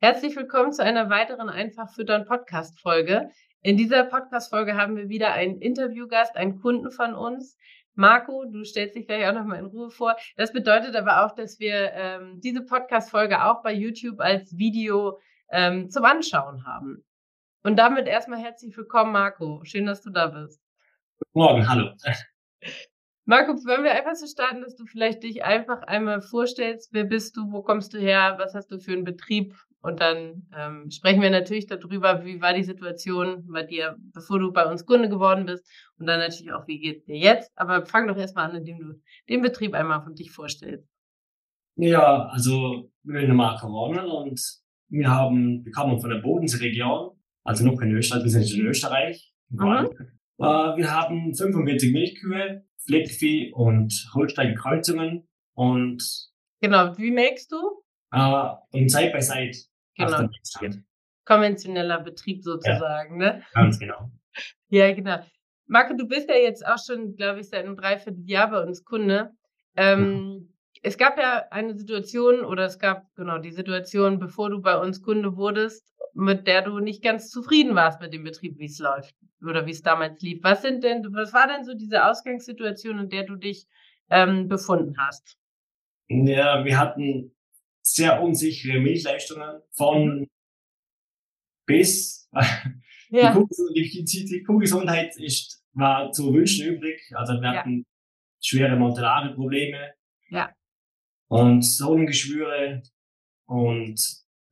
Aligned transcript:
Herzlich 0.00 0.36
willkommen 0.36 0.72
zu 0.72 0.84
einer 0.84 1.10
weiteren 1.10 1.48
Einfach 1.48 1.90
füttern 1.92 2.24
Podcast 2.24 2.78
Folge. 2.78 3.32
In 3.62 3.76
dieser 3.76 4.04
Podcast 4.04 4.48
Folge 4.48 4.76
haben 4.76 4.94
wir 4.94 5.08
wieder 5.08 5.32
einen 5.32 5.60
Interviewgast, 5.60 6.36
einen 6.36 6.60
Kunden 6.60 6.92
von 6.92 7.16
uns. 7.16 7.58
Marco, 7.96 8.44
du 8.44 8.62
stellst 8.62 8.94
dich 8.94 9.08
gleich 9.08 9.26
auch 9.26 9.32
nochmal 9.32 9.58
in 9.58 9.64
Ruhe 9.64 9.90
vor. 9.90 10.14
Das 10.36 10.52
bedeutet 10.52 10.94
aber 10.94 11.26
auch, 11.26 11.34
dass 11.34 11.58
wir 11.58 11.90
ähm, 11.94 12.40
diese 12.40 12.64
Podcast 12.64 13.10
Folge 13.10 13.44
auch 13.44 13.60
bei 13.64 13.72
YouTube 13.72 14.20
als 14.20 14.56
Video 14.56 15.18
ähm, 15.50 15.90
zum 15.90 16.04
Anschauen 16.04 16.64
haben. 16.64 17.04
Und 17.64 17.74
damit 17.76 18.06
erstmal 18.06 18.38
herzlich 18.38 18.76
willkommen, 18.76 19.10
Marco. 19.10 19.64
Schön, 19.64 19.84
dass 19.84 20.00
du 20.00 20.10
da 20.10 20.28
bist. 20.28 20.62
Guten 21.18 21.38
Morgen, 21.40 21.68
hallo. 21.68 21.90
Marco, 23.24 23.52
wollen 23.66 23.82
wir 23.82 23.94
einfach 23.94 24.14
so 24.14 24.28
starten, 24.28 24.60
dass 24.62 24.76
du 24.76 24.86
vielleicht 24.86 25.24
dich 25.24 25.42
einfach 25.42 25.82
einmal 25.82 26.22
vorstellst, 26.22 26.92
wer 26.92 27.04
bist 27.04 27.36
du, 27.36 27.50
wo 27.50 27.62
kommst 27.62 27.94
du 27.94 27.98
her, 27.98 28.36
was 28.38 28.54
hast 28.54 28.70
du 28.70 28.78
für 28.78 28.92
einen 28.92 29.02
Betrieb 29.02 29.56
und 29.80 30.00
dann 30.00 30.48
ähm, 30.56 30.90
sprechen 30.90 31.22
wir 31.22 31.30
natürlich 31.30 31.66
darüber, 31.66 32.24
wie 32.24 32.40
war 32.40 32.52
die 32.52 32.64
Situation 32.64 33.46
bei 33.46 33.62
dir, 33.62 33.96
bevor 34.12 34.40
du 34.40 34.52
bei 34.52 34.64
uns 34.64 34.84
Kunde 34.84 35.08
geworden 35.08 35.46
bist. 35.46 35.64
Und 35.98 36.06
dann 36.06 36.18
natürlich 36.18 36.52
auch, 36.52 36.66
wie 36.66 36.80
geht 36.80 37.06
dir 37.06 37.16
jetzt. 37.16 37.52
Aber 37.56 37.86
fang 37.86 38.08
doch 38.08 38.16
erstmal 38.16 38.50
an, 38.50 38.56
indem 38.56 38.78
du 38.78 39.00
den 39.28 39.40
Betrieb 39.40 39.74
einmal 39.74 40.02
von 40.02 40.14
dich 40.14 40.32
vorstellst. 40.32 40.88
Ja, 41.76 42.26
also 42.26 42.90
wir 43.04 43.20
sind 43.20 43.36
Marco 43.36 43.68
Ronald 43.68 44.10
und 44.10 44.40
wir 44.88 45.08
haben, 45.08 45.64
wir 45.64 45.70
kommen 45.70 46.00
von 46.00 46.10
der 46.10 46.18
Bodenseeregion, 46.18 47.10
also 47.44 47.64
noch 47.64 47.80
in 47.80 47.92
Österreich, 47.92 48.24
wir 48.24 48.30
sind 48.30 48.52
in 48.52 48.66
Österreich. 48.66 49.32
Mhm. 49.50 49.88
Äh, 50.38 50.42
wir 50.42 50.90
haben 50.90 51.34
45 51.34 51.92
Milchkühe, 51.92 52.64
Fleckvieh 52.84 53.52
und 53.52 53.92
Holstein-Kreuzungen 54.12 55.28
und 55.54 56.02
Genau, 56.60 56.98
wie 56.98 57.12
melkst 57.12 57.52
du? 57.52 57.77
Äh, 58.12 58.48
und 58.72 58.88
Side 58.90 59.12
by 59.12 59.22
Side 59.22 59.52
Genau. 59.98 60.28
Konventioneller 61.24 62.00
Betrieb 62.00 62.42
sozusagen, 62.42 63.20
ja, 63.20 63.32
ne? 63.32 63.42
Ganz 63.52 63.78
genau. 63.78 64.10
Ja, 64.68 64.92
genau. 64.94 65.18
Marco, 65.66 65.94
du 65.94 66.06
bist 66.06 66.28
ja 66.28 66.36
jetzt 66.36 66.66
auch 66.66 66.78
schon, 66.78 67.16
glaube 67.16 67.40
ich, 67.40 67.48
seit 67.48 67.66
einem 67.66 67.76
Dreivierteljahr 67.76 68.50
bei 68.50 68.62
uns 68.62 68.84
Kunde. 68.84 69.32
Ähm, 69.76 70.00
mhm. 70.00 70.54
Es 70.82 70.96
gab 70.96 71.18
ja 71.18 71.44
eine 71.50 71.76
Situation 71.76 72.44
oder 72.44 72.64
es 72.64 72.78
gab 72.78 73.12
genau 73.16 73.38
die 73.38 73.50
Situation, 73.50 74.18
bevor 74.18 74.48
du 74.48 74.62
bei 74.62 74.78
uns 74.78 75.02
Kunde 75.02 75.36
wurdest, 75.36 75.84
mit 76.14 76.46
der 76.46 76.62
du 76.62 76.78
nicht 76.78 77.02
ganz 77.02 77.28
zufrieden 77.28 77.74
warst 77.74 78.00
mit 78.00 78.14
dem 78.14 78.24
Betrieb, 78.24 78.58
wie 78.58 78.66
es 78.66 78.78
läuft 78.78 79.14
oder 79.42 79.66
wie 79.66 79.72
es 79.72 79.82
damals 79.82 80.22
lief. 80.22 80.40
Was 80.42 80.62
sind 80.62 80.84
denn, 80.84 81.04
was 81.12 81.32
war 81.32 81.48
denn 81.48 81.64
so 81.64 81.74
diese 81.74 82.06
Ausgangssituation, 82.06 83.00
in 83.00 83.08
der 83.10 83.24
du 83.24 83.36
dich 83.36 83.66
ähm, 84.08 84.48
befunden 84.48 84.96
hast? 84.98 85.36
Ja, 86.08 86.64
wir 86.64 86.78
hatten 86.78 87.32
sehr 87.92 88.22
unsichere 88.22 88.80
Milchleistungen 88.80 89.62
von 89.72 90.20
mhm. 90.20 90.30
bis. 91.66 92.28
Ja. 93.10 93.34
Die, 93.74 94.04
die, 94.04 94.24
die 94.26 94.42
Kuhgesundheit 94.42 95.16
ist, 95.16 95.64
war 95.72 96.12
zu 96.12 96.30
wünschen 96.34 96.74
übrig. 96.74 97.00
Also 97.14 97.40
wir 97.40 97.48
hatten 97.48 97.86
schwere 98.38 98.76
Montellare-Probleme. 98.76 99.94
Ja. 100.28 100.52
Und 101.28 101.62
Sohnengeschwüre. 101.62 102.82
Und 103.46 103.98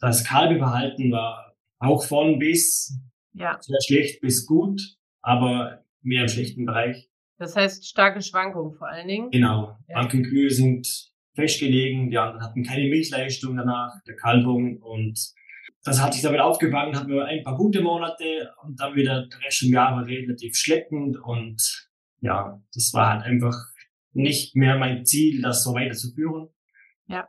das 0.00 0.24
Kalbeverhalten 0.24 1.12
war 1.12 1.54
auch 1.80 2.02
von 2.02 2.38
bis 2.38 2.98
ja. 3.34 3.58
sehr 3.60 3.80
schlecht 3.84 4.22
bis 4.22 4.46
gut, 4.46 4.80
aber 5.20 5.84
mehr 6.00 6.22
im 6.22 6.28
schlechten 6.28 6.64
Bereich. 6.64 7.10
Das 7.38 7.54
heißt 7.56 7.86
starke 7.86 8.22
Schwankungen 8.22 8.72
vor 8.72 8.88
allen 8.88 9.08
Dingen. 9.08 9.30
Genau. 9.30 9.76
Ja. 9.88 9.96
Manche 9.96 10.22
Kühe 10.22 10.50
sind 10.50 11.12
festgelegen, 11.36 12.10
die 12.10 12.18
anderen 12.18 12.42
hatten 12.42 12.64
keine 12.64 12.88
Milchleistung 12.88 13.56
danach, 13.56 14.02
der 14.06 14.16
Kalbung 14.16 14.78
und 14.78 15.32
das 15.84 16.02
hat 16.02 16.14
sich 16.14 16.22
damit 16.22 16.40
aufgefangen, 16.40 16.96
hatten 16.96 17.12
wir 17.12 17.26
ein 17.26 17.44
paar 17.44 17.56
gute 17.56 17.80
Monate 17.80 18.52
und 18.62 18.80
dann 18.80 18.96
wieder 18.96 19.26
der 19.28 19.40
Rest 19.40 19.62
im 19.62 19.72
Jahr 19.72 19.94
war 19.94 20.06
relativ 20.06 20.56
schleppend 20.56 21.16
und 21.16 21.88
ja, 22.20 22.60
das 22.74 22.92
war 22.92 23.10
halt 23.12 23.22
einfach 23.22 23.54
nicht 24.12 24.56
mehr 24.56 24.78
mein 24.78 25.04
Ziel, 25.04 25.42
das 25.42 25.62
so 25.62 25.74
weiterzuführen. 25.74 26.48
Ja. 27.06 27.28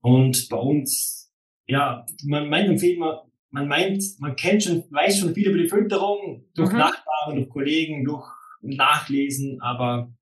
Und 0.00 0.48
bei 0.48 0.56
uns, 0.56 1.30
ja, 1.66 2.06
man 2.24 2.48
meint 2.48 2.82
immer, 2.82 3.28
man 3.50 3.68
meint, 3.68 4.02
man 4.20 4.36
kennt 4.36 4.62
schon, 4.62 4.84
weiß 4.90 5.18
schon 5.18 5.34
viel 5.34 5.48
über 5.48 5.58
die 5.58 5.68
Fütterung 5.68 6.46
durch 6.54 6.72
mhm. 6.72 6.78
Nachbarn, 6.78 7.36
durch 7.36 7.48
Kollegen, 7.48 8.04
durch 8.04 8.26
Nachlesen, 8.60 9.60
aber 9.60 10.12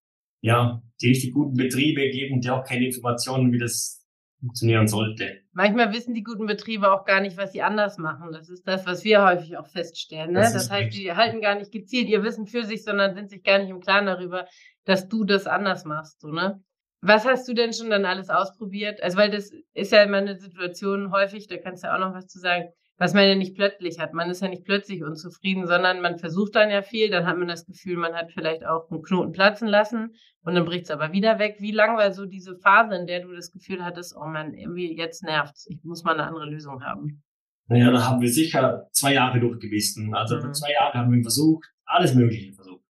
ja, 0.47 0.81
die 1.01 1.09
richtig 1.09 1.33
guten 1.33 1.57
Betriebe 1.57 2.09
geben 2.09 2.41
dir 2.41 2.55
auch 2.55 2.65
keine 2.65 2.87
Informationen, 2.87 3.53
wie 3.53 3.59
das 3.59 4.07
funktionieren 4.39 4.87
sollte. 4.87 5.41
Manchmal 5.53 5.93
wissen 5.93 6.15
die 6.15 6.23
guten 6.23 6.47
Betriebe 6.47 6.93
auch 6.93 7.05
gar 7.05 7.21
nicht, 7.21 7.37
was 7.37 7.51
sie 7.51 7.63
anders 7.63 7.99
machen. 7.99 8.31
Das 8.31 8.49
ist 8.49 8.63
das, 8.63 8.87
was 8.87 9.03
wir 9.03 9.25
häufig 9.25 9.57
auch 9.57 9.67
feststellen. 9.67 10.33
Ne? 10.33 10.41
Das, 10.41 10.53
das 10.53 10.71
heißt, 10.71 10.93
sie 10.93 11.13
halten 11.13 11.41
gar 11.41 11.57
nicht 11.57 11.73
gezielt 11.73 12.09
ihr 12.09 12.23
Wissen 12.23 12.47
für 12.47 12.65
sich, 12.65 12.85
sondern 12.85 13.17
sind 13.17 13.29
sich 13.29 13.43
gar 13.43 13.59
nicht 13.59 13.71
im 13.71 13.81
Klaren 13.81 14.07
darüber, 14.07 14.47
dass 14.85 15.09
du 15.09 15.25
das 15.25 15.49
anders 15.49 15.85
machst. 15.85 16.21
So, 16.21 16.29
ne? 16.29 16.63
Was 17.01 17.27
hast 17.27 17.49
du 17.49 17.53
denn 17.53 17.73
schon 17.73 17.91
dann 17.91 18.05
alles 18.05 18.31
ausprobiert? 18.31 19.03
Also, 19.03 19.19
weil 19.19 19.31
das 19.31 19.51
ist 19.75 19.91
ja 19.91 20.05
immer 20.05 20.19
eine 20.19 20.37
Situation 20.37 21.11
häufig, 21.11 21.49
da 21.49 21.57
kannst 21.57 21.83
du 21.83 21.93
auch 21.93 21.99
noch 21.99 22.15
was 22.15 22.29
zu 22.29 22.39
sagen 22.39 22.69
was 22.99 23.13
man 23.13 23.29
ja 23.29 23.35
nicht 23.35 23.55
plötzlich 23.55 23.99
hat. 23.99 24.15
Man 24.15 24.31
ist 24.31 24.43
ja 24.43 24.49
nicht 24.49 24.65
plötzlich 24.65 25.03
unzufrieden, 25.03 25.67
sondern 25.67 26.01
man 26.01 26.19
versucht 26.19 26.55
dann 26.55 26.71
ja 26.71 26.83
viel, 26.83 27.11
dann 27.11 27.27
hat 27.27 27.37
man 27.37 27.49
das 27.49 27.67
Gefühl, 27.67 27.97
man 27.97 28.15
hat 28.15 28.33
vielleicht 28.33 28.65
auch 28.65 28.91
einen 28.91 29.03
Knoten 29.03 29.33
platzen 29.33 29.69
lassen 29.69 30.15
und 30.43 30.55
dann 30.55 30.65
bricht 30.65 30.85
es 30.85 30.91
aber 30.91 31.13
wieder 31.13 31.39
weg. 31.39 31.57
Wie 31.59 31.73
lang 31.73 31.97
war 31.97 32.13
so 32.13 32.25
diese 32.25 32.57
Phase, 32.57 32.95
in 32.97 33.07
der 33.07 33.21
du 33.21 33.33
das 33.35 33.53
Gefühl 33.53 33.85
hattest, 33.85 34.17
oh 34.17 34.27
man, 34.27 34.55
irgendwie 34.55 34.97
jetzt 34.97 35.23
nervt's, 35.23 35.67
ich 35.69 35.83
muss 35.85 36.05
mal 36.05 36.15
eine 36.15 36.27
andere 36.27 36.47
Lösung 36.47 36.83
haben? 36.83 37.23
Naja, 37.69 37.91
da 37.91 38.09
haben 38.09 38.21
wir 38.21 38.31
sicher 38.31 38.87
zwei 38.93 39.15
Jahre 39.15 39.41
durchgebissen. 39.41 40.15
Also 40.15 40.37
mhm. 40.37 40.53
zwei 40.53 40.73
Jahre 40.73 40.99
haben 40.99 41.13
wir 41.13 41.23
versucht, 41.23 41.67
alles 41.85 42.15
Mögliche 42.15 42.53
versucht. 42.53 42.85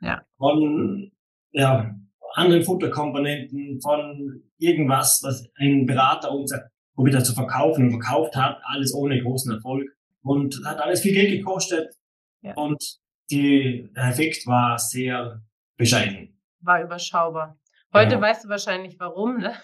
Ja. 0.00 0.22
Von 0.38 1.10
ja, 1.50 1.94
anderen 2.34 2.62
Futterkomponenten, 2.62 3.80
von 3.82 4.42
irgendwas, 4.58 5.20
was 5.24 5.50
ein 5.56 5.84
Berater 5.84 6.30
uns 6.32 6.52
probiert 7.00 7.24
zu 7.24 7.32
verkaufen 7.32 7.84
und 7.84 7.90
verkauft 7.92 8.36
hat, 8.36 8.60
alles 8.64 8.92
ohne 8.94 9.22
großen 9.22 9.54
Erfolg. 9.54 9.88
Und 10.22 10.60
hat 10.66 10.80
alles 10.80 11.00
viel 11.00 11.14
Geld 11.14 11.30
gekostet. 11.30 11.94
Ja. 12.42 12.52
Und 12.54 12.98
die, 13.30 13.88
der 13.96 14.08
Effekt 14.08 14.46
war 14.46 14.78
sehr 14.78 15.40
bescheiden. 15.78 16.38
War 16.60 16.82
überschaubar. 16.82 17.58
Heute 17.94 18.10
genau. 18.10 18.20
weißt 18.20 18.44
du 18.44 18.48
wahrscheinlich 18.50 19.00
warum, 19.00 19.38
ne? 19.38 19.54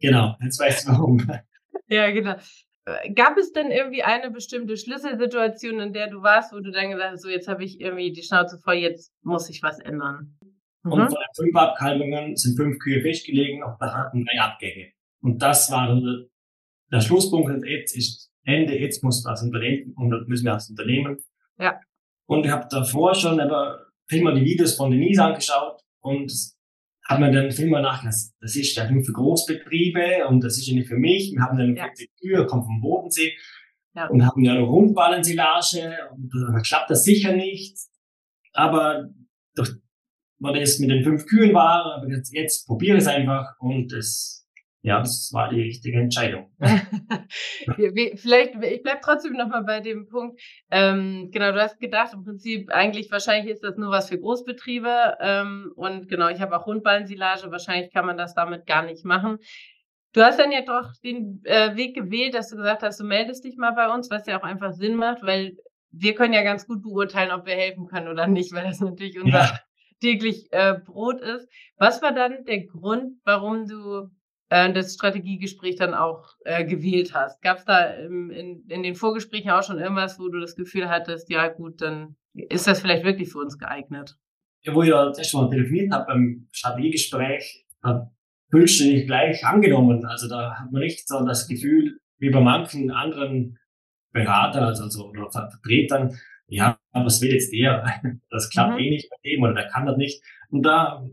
Genau, 0.00 0.36
jetzt 0.42 0.58
weißt 0.58 0.88
du 0.88 0.92
warum. 0.92 1.18
ja, 1.88 2.10
genau. 2.10 2.36
Gab 3.14 3.36
es 3.36 3.52
denn 3.52 3.70
irgendwie 3.70 4.02
eine 4.02 4.30
bestimmte 4.30 4.78
Schlüsselsituation, 4.78 5.80
in 5.80 5.92
der 5.92 6.08
du 6.08 6.22
warst, 6.22 6.54
wo 6.54 6.60
du 6.60 6.70
dann 6.70 6.90
gesagt 6.90 7.12
hast, 7.12 7.22
so 7.22 7.28
jetzt 7.28 7.48
habe 7.48 7.62
ich 7.62 7.78
irgendwie 7.78 8.10
die 8.12 8.22
Schnauze 8.22 8.58
voll, 8.58 8.76
jetzt 8.76 9.12
muss 9.22 9.50
ich 9.50 9.62
was 9.62 9.80
ändern? 9.80 10.38
Mhm. 10.82 10.92
Und 10.92 11.00
von 11.08 11.10
den 11.10 11.44
fünf 11.44 11.56
Abkalbungen 11.56 12.36
sind 12.36 12.56
fünf 12.56 12.78
Kühe 12.78 13.02
festgelegen, 13.02 13.62
auch 13.62 13.76
da 13.78 13.92
hatten 13.92 14.24
drei 14.24 14.40
Abgänge. 14.40 14.92
Und 15.20 15.42
das 15.42 15.70
war 15.70 15.90
der 16.92 17.00
Schlusspunkt 17.00 17.64
jetzt 17.66 17.96
ist 17.96 18.30
Ende, 18.44 18.78
jetzt 18.78 19.02
muss 19.02 19.24
was 19.24 19.42
unternehmen 19.42 19.92
und 19.96 20.28
müssen 20.28 20.44
wir 20.44 20.52
was 20.52 20.70
unternehmen. 20.70 21.18
Ja. 21.58 21.80
Und 22.26 22.44
ich 22.44 22.52
habe 22.52 22.66
davor 22.70 23.14
schon 23.14 23.40
aber 23.40 23.86
viel 24.08 24.20
die 24.34 24.44
Videos 24.44 24.74
von 24.74 24.90
Denise 24.90 25.22
angeschaut 25.22 25.80
und 26.00 26.32
habe 27.08 27.20
mir 27.20 27.32
dann 27.32 27.50
viel 27.50 27.68
mal 27.68 27.82
nachgedacht, 27.82 28.16
das 28.40 28.56
ist 28.56 28.76
ja 28.76 28.90
nur 28.90 29.04
für 29.04 29.12
Großbetriebe 29.12 30.26
und 30.28 30.42
das 30.42 30.58
ist 30.58 30.66
ja 30.66 30.74
nicht 30.74 30.88
für 30.88 30.96
mich. 30.96 31.32
Wir 31.32 31.42
haben 31.42 31.56
dann 31.56 31.68
eine 31.68 31.76
ja. 31.76 32.06
Tür, 32.20 32.46
kommt 32.46 32.66
vom 32.66 32.80
Bodensee. 32.80 33.32
ja. 33.94 34.08
und 34.08 34.24
haben 34.24 34.44
ja 34.44 34.54
noch 34.54 34.68
Rundballensilage 34.68 35.96
und 36.12 36.30
da 36.34 36.60
klappt 36.60 36.90
das 36.90 37.04
sicher 37.04 37.32
nicht. 37.32 37.78
Aber 38.52 39.08
durch, 39.54 39.70
weil 40.38 40.60
es 40.60 40.78
mit 40.78 40.90
den 40.90 41.04
fünf 41.04 41.26
Kühen 41.26 41.54
war, 41.54 41.96
aber 41.96 42.08
jetzt, 42.10 42.32
jetzt 42.32 42.66
probiere 42.66 42.98
es 42.98 43.06
einfach 43.06 43.54
und 43.58 43.92
es 43.92 44.45
ja, 44.86 45.00
das 45.00 45.30
war 45.32 45.48
die 45.48 45.62
richtige 45.62 45.98
Entscheidung. 45.98 46.48
Vielleicht, 48.14 48.54
ich 48.62 48.82
bleib 48.84 49.02
trotzdem 49.02 49.32
nochmal 49.32 49.64
bei 49.64 49.80
dem 49.80 50.06
Punkt. 50.06 50.40
Ähm, 50.70 51.30
genau, 51.32 51.50
du 51.50 51.60
hast 51.60 51.80
gedacht, 51.80 52.14
im 52.14 52.22
Prinzip, 52.22 52.70
eigentlich 52.70 53.10
wahrscheinlich 53.10 53.52
ist 53.52 53.64
das 53.64 53.76
nur 53.76 53.90
was 53.90 54.08
für 54.08 54.20
Großbetriebe. 54.20 55.16
Ähm, 55.20 55.72
und 55.74 56.08
genau, 56.08 56.28
ich 56.28 56.40
habe 56.40 56.56
auch 56.56 56.68
Rundballensilage, 56.68 57.50
wahrscheinlich 57.50 57.92
kann 57.92 58.06
man 58.06 58.16
das 58.16 58.34
damit 58.34 58.64
gar 58.64 58.84
nicht 58.84 59.04
machen. 59.04 59.38
Du 60.12 60.22
hast 60.22 60.38
dann 60.38 60.52
ja 60.52 60.62
doch 60.62 60.92
den 61.02 61.40
äh, 61.42 61.74
Weg 61.74 61.96
gewählt, 61.96 62.34
dass 62.34 62.50
du 62.50 62.56
gesagt 62.56 62.84
hast, 62.84 63.00
du 63.00 63.04
meldest 63.04 63.44
dich 63.44 63.56
mal 63.56 63.72
bei 63.72 63.92
uns, 63.92 64.08
was 64.08 64.24
ja 64.28 64.38
auch 64.38 64.44
einfach 64.44 64.72
Sinn 64.72 64.94
macht, 64.94 65.20
weil 65.22 65.56
wir 65.90 66.14
können 66.14 66.32
ja 66.32 66.44
ganz 66.44 66.64
gut 66.64 66.84
beurteilen, 66.84 67.32
ob 67.32 67.44
wir 67.44 67.56
helfen 67.56 67.88
können 67.88 68.06
oder 68.06 68.28
nicht, 68.28 68.54
weil 68.54 68.62
das 68.62 68.78
natürlich 68.78 69.20
unser 69.20 69.38
ja. 69.38 69.60
täglich 70.00 70.46
äh, 70.52 70.74
Brot 70.74 71.20
ist. 71.20 71.48
Was 71.76 72.02
war 72.02 72.12
dann 72.12 72.44
der 72.44 72.66
Grund, 72.66 73.14
warum 73.24 73.66
du 73.66 74.10
äh, 74.48 74.72
das 74.72 74.94
Strategiegespräch 74.94 75.76
dann 75.76 75.94
auch 75.94 76.28
äh, 76.44 76.64
gewählt 76.64 77.14
hast. 77.14 77.40
Gab 77.42 77.58
es 77.58 77.64
da 77.64 77.84
im, 77.84 78.30
in, 78.30 78.64
in 78.68 78.82
den 78.82 78.94
Vorgesprächen 78.94 79.50
auch 79.50 79.62
schon 79.62 79.78
irgendwas, 79.78 80.18
wo 80.18 80.28
du 80.28 80.40
das 80.40 80.56
Gefühl 80.56 80.88
hattest, 80.88 81.30
ja 81.30 81.48
gut, 81.48 81.82
dann 81.82 82.16
ist 82.34 82.66
das 82.66 82.80
vielleicht 82.80 83.04
wirklich 83.04 83.30
für 83.30 83.38
uns 83.38 83.58
geeignet? 83.58 84.16
Ja, 84.62 84.74
wo 84.74 84.82
ich 84.82 84.90
das 84.90 85.18
erste 85.18 85.36
Mal 85.36 85.50
telefoniert 85.50 85.92
habe 85.92 86.06
beim 86.06 86.48
Strategiegespräch, 86.52 87.66
hat 87.82 88.08
fühlst 88.50 88.80
du 88.80 88.84
dich 88.84 89.06
gleich 89.06 89.44
angenommen. 89.44 90.04
Also 90.06 90.28
da 90.28 90.54
hat 90.58 90.72
man 90.72 90.82
nicht 90.82 91.06
so 91.06 91.24
das 91.24 91.48
Gefühl, 91.48 91.98
wie 92.18 92.30
bei 92.30 92.40
manchen 92.40 92.90
anderen 92.90 93.58
Beratern, 94.12 94.64
also, 94.64 94.84
also 94.84 95.08
oder 95.08 95.30
Vertretern, 95.30 96.16
ja, 96.48 96.78
was 96.92 97.20
will 97.20 97.32
jetzt 97.32 97.52
der? 97.52 97.84
Das 98.30 98.50
klappt 98.50 98.74
mhm. 98.74 98.78
eh 98.80 98.90
nicht 98.90 99.10
bei 99.10 99.16
dem 99.24 99.42
oder 99.42 99.54
der 99.54 99.68
kann 99.68 99.86
das 99.86 99.96
nicht. 99.96 100.22
Und 100.50 100.62
da 100.62 101.04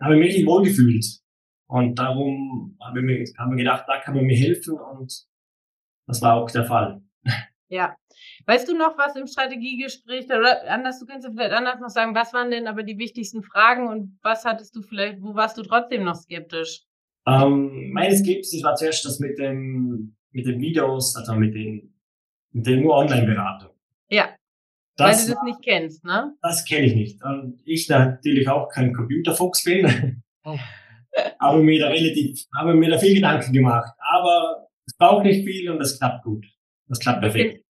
habe 0.00 0.14
ich 0.14 0.36
mich 0.36 0.46
wohl 0.46 0.64
gefühlt. 0.64 1.04
Und 1.68 1.98
darum 1.98 2.76
haben 2.80 3.06
wir, 3.06 3.24
haben 3.36 3.50
wir 3.50 3.58
gedacht, 3.58 3.84
da 3.86 4.00
kann 4.00 4.14
man 4.14 4.24
mir 4.24 4.36
helfen 4.36 4.78
und 4.78 5.26
das 6.06 6.22
war 6.22 6.36
auch 6.36 6.50
der 6.50 6.64
Fall. 6.64 7.02
Ja. 7.68 7.94
Weißt 8.46 8.66
du 8.66 8.76
noch 8.76 8.96
was 8.96 9.14
im 9.14 9.26
Strategiegespräch 9.26 10.24
oder 10.24 10.68
anders, 10.70 10.98
du 10.98 11.04
kannst 11.04 11.26
ja 11.26 11.32
vielleicht 11.32 11.52
anders 11.52 11.80
noch 11.80 11.90
sagen, 11.90 12.14
was 12.14 12.32
waren 12.32 12.50
denn 12.50 12.66
aber 12.66 12.82
die 12.82 12.96
wichtigsten 12.96 13.42
Fragen 13.42 13.88
und 13.88 14.18
was 14.22 14.46
hattest 14.46 14.74
du 14.74 14.80
vielleicht, 14.80 15.20
wo 15.20 15.34
warst 15.34 15.58
du 15.58 15.62
trotzdem 15.62 16.04
noch 16.04 16.14
skeptisch? 16.14 16.84
Ähm, 17.26 17.90
meine 17.92 18.16
Skepsis 18.16 18.62
war 18.62 18.74
zuerst 18.74 19.04
das 19.04 19.20
mit 19.20 19.38
dem, 19.38 20.16
mit 20.30 20.46
den 20.46 20.58
Videos, 20.60 21.14
also 21.14 21.34
mit 21.34 21.54
den, 21.54 21.94
mit 22.52 22.66
den 22.66 22.82
nur 22.82 22.96
Online-Beratung. 22.96 23.70
Ja. 24.08 24.34
Das, 24.96 25.18
Weil 25.18 25.26
du 25.26 25.34
das 25.34 25.42
nicht 25.44 25.62
kennst, 25.62 26.04
ne? 26.04 26.34
Das 26.40 26.64
kenne 26.64 26.86
ich 26.86 26.94
nicht. 26.94 27.22
Und 27.22 27.60
ich 27.66 27.88
natürlich 27.88 28.48
auch 28.48 28.68
kein 28.70 28.94
Computerfuchs 28.94 29.62
bin. 29.62 30.22
Habe 31.40 31.62
mir 31.62 31.80
da 31.80 31.88
relativ, 31.88 32.44
habe 32.56 32.74
mir 32.74 32.90
da 32.90 32.98
viel 32.98 33.14
Gedanken 33.14 33.52
gemacht. 33.52 33.92
Aber 33.98 34.68
es 34.86 34.94
braucht 34.96 35.24
nicht 35.24 35.44
viel 35.44 35.70
und 35.70 35.80
es 35.80 35.98
klappt 35.98 36.24
gut. 36.24 36.46
Das 36.86 37.00
klappt 37.00 37.20
perfekt. 37.20 37.64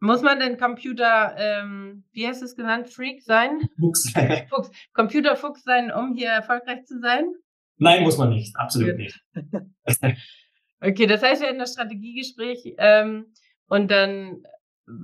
Muss 0.00 0.22
man 0.22 0.38
denn 0.38 0.58
Computer, 0.58 1.34
ähm, 1.36 2.04
wie 2.12 2.26
heißt 2.26 2.42
es 2.42 2.54
genannt, 2.54 2.88
Freak 2.88 3.22
sein? 3.22 3.68
Fuchs. 3.80 4.12
Fuchs. 4.50 4.70
Computerfuchs 4.92 5.64
sein, 5.64 5.90
um 5.90 6.14
hier 6.14 6.28
erfolgreich 6.28 6.84
zu 6.84 7.00
sein? 7.00 7.32
Nein, 7.78 8.02
muss 8.02 8.18
man 8.18 8.30
nicht. 8.30 8.54
Absolut 8.56 8.96
nicht. 8.96 9.20
okay, 10.80 11.06
das 11.06 11.22
heißt, 11.22 11.40
wir 11.40 11.48
hatten 11.48 11.58
das 11.58 11.72
Strategiegespräch 11.72 12.74
ähm, 12.78 13.26
und 13.66 13.90
dann 13.90 14.42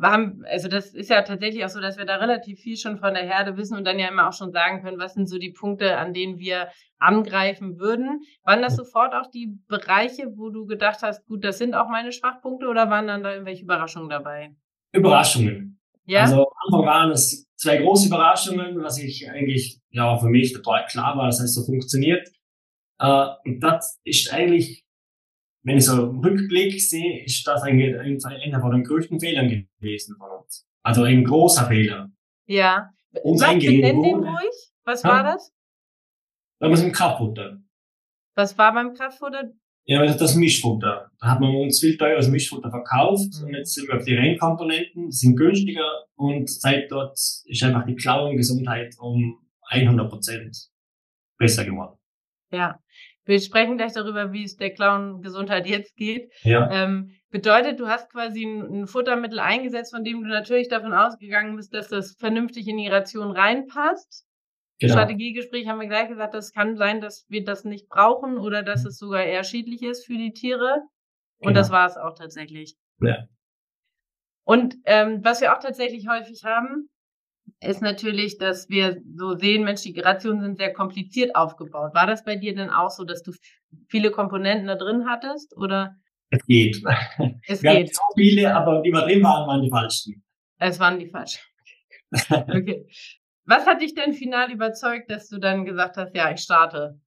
haben, 0.02 0.44
also 0.50 0.68
das 0.68 0.94
ist 0.94 1.10
ja 1.10 1.22
tatsächlich 1.22 1.64
auch 1.64 1.68
so, 1.68 1.80
dass 1.80 1.98
wir 1.98 2.04
da 2.04 2.16
relativ 2.16 2.60
viel 2.60 2.76
schon 2.76 2.98
von 2.98 3.14
der 3.14 3.24
Herde 3.24 3.56
wissen 3.56 3.76
und 3.76 3.84
dann 3.84 3.98
ja 3.98 4.08
immer 4.08 4.28
auch 4.28 4.32
schon 4.32 4.52
sagen 4.52 4.82
können, 4.82 4.98
was 4.98 5.14
sind 5.14 5.28
so 5.28 5.38
die 5.38 5.52
Punkte, 5.52 5.96
an 5.96 6.14
denen 6.14 6.38
wir 6.38 6.68
angreifen 6.98 7.78
würden. 7.78 8.20
Waren 8.44 8.62
das 8.62 8.76
sofort 8.76 9.14
auch 9.14 9.30
die 9.30 9.58
Bereiche, 9.68 10.32
wo 10.36 10.50
du 10.50 10.66
gedacht 10.66 11.00
hast, 11.02 11.26
gut, 11.26 11.44
das 11.44 11.58
sind 11.58 11.74
auch 11.74 11.88
meine 11.88 12.12
Schwachpunkte 12.12 12.66
oder 12.66 12.88
waren 12.90 13.06
dann 13.06 13.22
da 13.22 13.32
irgendwelche 13.32 13.64
Überraschungen 13.64 14.08
dabei? 14.08 14.54
Überraschungen. 14.92 15.80
Ja? 16.06 16.22
Also 16.22 16.46
am 16.46 16.54
Anfang 16.66 16.86
waren 16.86 17.10
es 17.10 17.46
zwei 17.56 17.78
große 17.78 18.08
Überraschungen, 18.08 18.82
was 18.82 18.98
ich 18.98 19.28
eigentlich, 19.30 19.80
ja, 19.90 20.16
für 20.18 20.28
mich 20.28 20.52
total 20.52 20.86
klar 20.86 21.16
war, 21.16 21.26
dass 21.26 21.40
es 21.40 21.54
so 21.54 21.64
funktioniert. 21.64 22.28
Äh, 22.98 23.26
und 23.44 23.60
das 23.60 24.00
ist 24.04 24.32
eigentlich 24.32 24.83
wenn 25.64 25.78
ich 25.78 25.86
so 25.86 26.10
im 26.10 26.18
Rückblick 26.20 26.80
sehe, 26.80 27.24
ist 27.24 27.46
das 27.46 27.62
eigentlich 27.62 27.96
einer 27.96 28.60
von 28.60 28.70
den 28.70 28.84
größten 28.84 29.18
Fehlern 29.18 29.48
gewesen 29.48 30.16
von 30.18 30.30
uns. 30.42 30.66
Also 30.82 31.02
ein 31.02 31.24
großer 31.24 31.66
Fehler. 31.66 32.10
Ja. 32.46 32.90
Uns 33.22 33.40
Was, 33.40 33.48
nenn 33.48 33.60
den 33.60 33.96
ruhig. 33.96 34.72
Was 34.84 35.02
ja? 35.02 35.08
war 35.08 35.22
das? 35.22 35.52
Da 36.60 36.68
wir 36.68 36.76
sind 36.76 36.92
Kraftfutter. 36.92 37.58
Was 38.36 38.56
war 38.58 38.74
beim 38.74 38.94
Kraftfutter? 38.94 39.52
Ja, 39.86 40.04
das 40.04 40.34
Mischfutter. 40.34 41.10
Da 41.18 41.26
hat 41.26 41.40
man 41.40 41.54
uns 41.56 41.80
viel 41.80 41.96
teures 41.96 42.28
Mischfutter 42.28 42.70
verkauft 42.70 43.32
mhm. 43.40 43.46
und 43.46 43.54
jetzt 43.54 43.74
sind 43.74 43.88
wir 43.88 43.96
auf 43.96 44.04
die 44.04 44.14
Rennkomponenten, 44.14 45.10
sind 45.10 45.36
günstiger 45.36 46.06
und 46.16 46.48
seit 46.48 46.90
dort 46.90 47.18
ist 47.44 47.62
einfach 47.62 47.84
die 47.86 47.94
Klauengesundheit 47.94 48.94
um 48.98 49.46
100 49.68 50.08
Prozent 50.08 50.56
besser 51.38 51.64
geworden. 51.64 51.98
Ja. 52.50 52.78
Wir 53.24 53.40
sprechen 53.40 53.78
gleich 53.78 53.92
darüber, 53.94 54.32
wie 54.32 54.44
es 54.44 54.56
der 54.56 54.72
Clown-Gesundheit 54.72 55.66
jetzt 55.66 55.96
geht. 55.96 56.30
Ja. 56.42 56.70
Ähm, 56.70 57.12
bedeutet, 57.30 57.80
du 57.80 57.88
hast 57.88 58.10
quasi 58.10 58.44
ein, 58.44 58.82
ein, 58.82 58.86
Futtermittel 58.86 59.38
eingesetzt, 59.38 59.94
von 59.94 60.04
dem 60.04 60.22
du 60.22 60.28
natürlich 60.28 60.68
davon 60.68 60.92
ausgegangen 60.92 61.56
bist, 61.56 61.72
dass 61.72 61.88
das 61.88 62.16
vernünftig 62.18 62.68
in 62.68 62.76
die 62.76 62.88
Ration 62.88 63.30
reinpasst. 63.30 64.26
Genau. 64.78 64.92
Strategiegespräch 64.92 65.68
haben 65.68 65.80
wir 65.80 65.88
gleich 65.88 66.08
gesagt, 66.08 66.34
das 66.34 66.52
kann 66.52 66.76
sein, 66.76 67.00
dass 67.00 67.24
wir 67.28 67.44
das 67.44 67.64
nicht 67.64 67.88
brauchen 67.88 68.38
oder 68.38 68.62
dass 68.62 68.84
es 68.84 68.98
sogar 68.98 69.24
eher 69.24 69.44
schädlich 69.44 69.82
ist 69.82 70.04
für 70.04 70.18
die 70.18 70.32
Tiere. 70.32 70.82
Und 71.38 71.48
genau. 71.48 71.60
das 71.60 71.70
war 71.70 71.86
es 71.86 71.96
auch 71.96 72.14
tatsächlich. 72.14 72.76
Ja. 73.00 73.24
Und 74.44 74.76
ähm, 74.84 75.20
was 75.22 75.40
wir 75.40 75.54
auch 75.54 75.60
tatsächlich 75.60 76.06
häufig 76.08 76.44
haben, 76.44 76.90
ist 77.60 77.82
natürlich, 77.82 78.38
dass 78.38 78.68
wir 78.68 79.00
so 79.16 79.36
sehen, 79.36 79.64
Mensch, 79.64 79.82
die 79.82 79.98
Rationen 79.98 80.42
sind 80.42 80.58
sehr 80.58 80.72
kompliziert 80.72 81.34
aufgebaut. 81.34 81.94
War 81.94 82.06
das 82.06 82.24
bei 82.24 82.36
dir 82.36 82.54
denn 82.54 82.70
auch 82.70 82.90
so, 82.90 83.04
dass 83.04 83.22
du 83.22 83.32
viele 83.88 84.10
Komponenten 84.10 84.66
da 84.66 84.76
drin 84.76 85.06
hattest 85.06 85.56
oder? 85.56 85.96
Es 86.30 86.44
geht. 86.46 86.82
Es 87.46 87.62
wir 87.62 87.74
geht. 87.74 87.94
so 87.94 88.02
viele, 88.16 88.54
aber 88.54 88.82
die 88.82 88.90
wir 88.90 89.02
drin 89.02 89.22
waren, 89.22 89.46
waren 89.46 89.62
die 89.62 89.70
falschen. 89.70 90.24
Es 90.58 90.78
waren 90.80 90.98
die 90.98 91.08
falschen. 91.08 91.40
Okay. 92.30 92.86
Was 93.46 93.66
hat 93.66 93.82
dich 93.82 93.94
denn 93.94 94.14
final 94.14 94.50
überzeugt, 94.50 95.10
dass 95.10 95.28
du 95.28 95.38
dann 95.38 95.64
gesagt 95.64 95.96
hast, 95.96 96.14
ja, 96.14 96.30
ich 96.32 96.40
starte? 96.40 97.00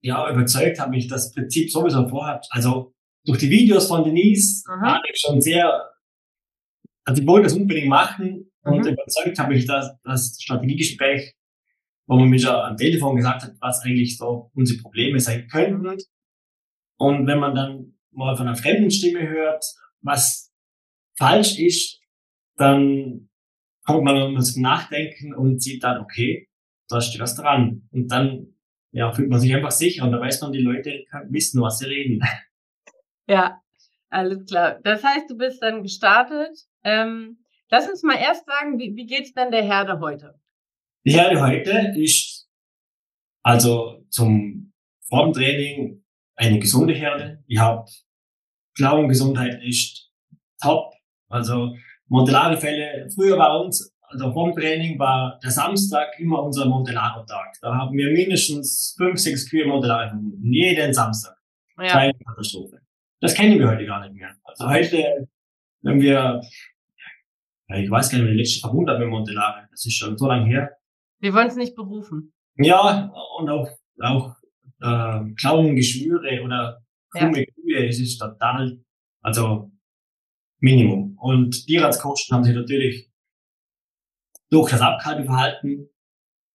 Ja, 0.00 0.30
überzeugt 0.30 0.80
hat 0.80 0.90
mich 0.90 1.06
das 1.06 1.32
Prinzip 1.32 1.70
sowieso 1.70 2.08
vorhat. 2.08 2.46
Also 2.50 2.94
durch 3.24 3.38
die 3.38 3.50
Videos 3.50 3.86
von 3.86 4.04
Denise 4.04 4.64
mhm. 4.66 4.82
war 4.82 5.00
ich 5.08 5.20
schon 5.20 5.40
sehr, 5.40 5.90
also 7.04 7.22
ich 7.22 7.28
wollte 7.28 7.44
das 7.44 7.54
unbedingt 7.54 7.88
machen, 7.88 8.47
und 8.68 8.84
mhm. 8.84 8.92
überzeugt 8.92 9.38
habe 9.38 9.54
ich 9.54 9.66
das, 9.66 9.90
das 10.04 10.38
Strategiegespräch, 10.40 11.34
wo 12.06 12.16
man 12.16 12.28
mir 12.28 12.38
schon 12.38 12.54
am 12.54 12.76
Telefon 12.76 13.16
gesagt 13.16 13.42
hat, 13.42 13.52
was 13.60 13.82
eigentlich 13.84 14.16
so 14.16 14.50
unsere 14.54 14.80
Probleme 14.80 15.20
sein 15.20 15.46
könnten. 15.48 15.96
Und 16.98 17.26
wenn 17.26 17.38
man 17.38 17.54
dann 17.54 17.98
mal 18.10 18.36
von 18.36 18.48
einer 18.48 18.56
fremden 18.56 18.90
Stimme 18.90 19.28
hört, 19.28 19.64
was 20.00 20.52
falsch 21.16 21.58
ist, 21.58 22.00
dann 22.56 23.28
kommt 23.84 24.04
man 24.04 24.20
um 24.22 24.40
zum 24.40 24.62
Nachdenken 24.62 25.34
und 25.34 25.62
sieht 25.62 25.82
dann, 25.82 26.00
okay, 26.00 26.48
da 26.88 27.00
steht 27.00 27.20
was 27.20 27.36
dran. 27.36 27.88
Und 27.90 28.08
dann 28.08 28.54
ja, 28.90 29.12
fühlt 29.12 29.28
man 29.28 29.40
sich 29.40 29.54
einfach 29.54 29.70
sicher 29.70 30.04
und 30.04 30.12
da 30.12 30.20
weiß 30.20 30.40
man, 30.42 30.52
die 30.52 30.60
Leute 30.60 31.04
wissen, 31.28 31.60
was 31.60 31.78
sie 31.78 31.86
reden. 31.86 32.20
Ja, 33.26 33.60
alles 34.08 34.46
klar. 34.46 34.80
Das 34.84 35.04
heißt, 35.04 35.28
du 35.28 35.36
bist 35.36 35.62
dann 35.62 35.82
gestartet. 35.82 36.56
Ähm, 36.82 37.38
Lass 37.70 37.88
uns 37.88 38.02
mal 38.02 38.16
erst 38.16 38.46
sagen, 38.46 38.78
wie, 38.78 38.96
wie 38.96 39.06
geht's 39.06 39.34
denn 39.34 39.50
der 39.50 39.62
Herde 39.62 40.00
heute? 40.00 40.40
Die 41.04 41.12
Herde 41.12 41.40
heute 41.40 41.92
ist 41.96 42.48
also 43.42 44.04
zum 44.10 44.72
Formtraining 45.08 46.02
eine 46.36 46.58
gesunde 46.58 46.94
Herde. 46.94 47.42
Ich 47.46 47.58
habe 47.58 47.84
Klauengesundheit 48.76 49.62
ist 49.62 50.10
top. 50.62 50.94
Also 51.28 51.74
Montellare-Fälle. 52.06 53.08
Früher 53.14 53.36
war 53.38 53.60
uns, 53.60 53.94
also 54.02 54.32
Formtraining 54.32 54.98
war 54.98 55.38
der 55.42 55.50
Samstag 55.50 56.18
immer 56.18 56.42
unser 56.42 56.66
Montellaro-Tag. 56.66 57.54
Da 57.60 57.74
haben 57.74 57.96
wir 57.96 58.10
mindestens 58.12 58.94
fünf, 58.96 59.18
sechs 59.18 59.48
Kühe 59.50 59.66
Montellare 59.66 60.18
jeden 60.40 60.94
Samstag. 60.94 61.36
Ja. 61.78 61.88
Keine 61.88 62.14
Katastrophe. 62.14 62.80
Das 63.20 63.34
kennen 63.34 63.58
wir 63.58 63.68
heute 63.68 63.84
gar 63.84 64.00
nicht 64.00 64.14
mehr. 64.14 64.34
Also 64.44 64.68
heute, 64.68 65.28
wenn 65.82 66.00
wir 66.00 66.40
ich 67.76 67.90
weiß 67.90 68.10
gar 68.10 68.18
nicht, 68.18 68.28
wie 68.28 68.32
die 68.32 68.38
letzte 68.38 68.60
Verwundert 68.60 68.98
mit 68.98 69.08
Montelare. 69.08 69.68
Das 69.70 69.84
ist 69.84 69.94
schon 69.94 70.16
so 70.16 70.26
lange 70.26 70.46
her. 70.46 70.76
Wir 71.20 71.34
wollen 71.34 71.48
es 71.48 71.56
nicht 71.56 71.76
berufen. 71.76 72.32
Ja, 72.56 73.12
und 73.38 73.50
auch, 73.50 73.68
auch 74.00 74.36
äh, 74.80 75.34
Klauengeschwüre 75.34 76.42
oder 76.42 76.82
krumme 77.10 77.40
ja. 77.40 77.44
Kühe, 77.54 77.88
es 77.88 78.00
ist 78.00 78.18
total, 78.18 78.78
also 79.22 79.70
Minimum. 80.60 81.16
Und 81.20 81.66
Tierarztkosten 81.66 82.36
haben 82.36 82.44
sich 82.44 82.54
natürlich 82.54 83.10
durch 84.50 84.70
das 84.70 84.80
Abkalteverhalten 84.80 85.88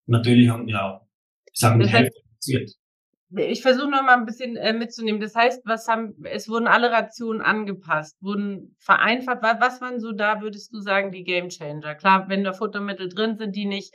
natürlich, 0.06 0.50
ja, 0.66 1.06
ich 1.52 1.60
sage, 1.60 1.84
die 1.84 1.90
Hälfte 1.90 2.20
reduziert. 2.24 2.70
Ich 3.30 3.62
versuche 3.62 3.90
noch 3.90 4.02
mal 4.02 4.16
ein 4.16 4.26
bisschen 4.26 4.56
äh, 4.56 4.72
mitzunehmen. 4.72 5.20
Das 5.20 5.34
heißt, 5.34 5.62
was 5.64 5.88
haben, 5.88 6.14
es 6.24 6.48
wurden 6.48 6.66
alle 6.66 6.90
Rationen 6.90 7.42
angepasst, 7.42 8.16
wurden 8.20 8.76
vereinfacht. 8.78 9.38
Was, 9.42 9.60
was 9.60 9.80
waren 9.80 9.98
so 9.98 10.12
da, 10.12 10.40
würdest 10.40 10.72
du 10.72 10.80
sagen, 10.80 11.10
die 11.10 11.24
Game 11.24 11.48
Changer? 11.48 11.94
Klar, 11.94 12.28
wenn 12.28 12.44
da 12.44 12.52
Futtermittel 12.52 13.08
drin 13.08 13.36
sind, 13.36 13.56
die 13.56 13.64
nicht 13.66 13.92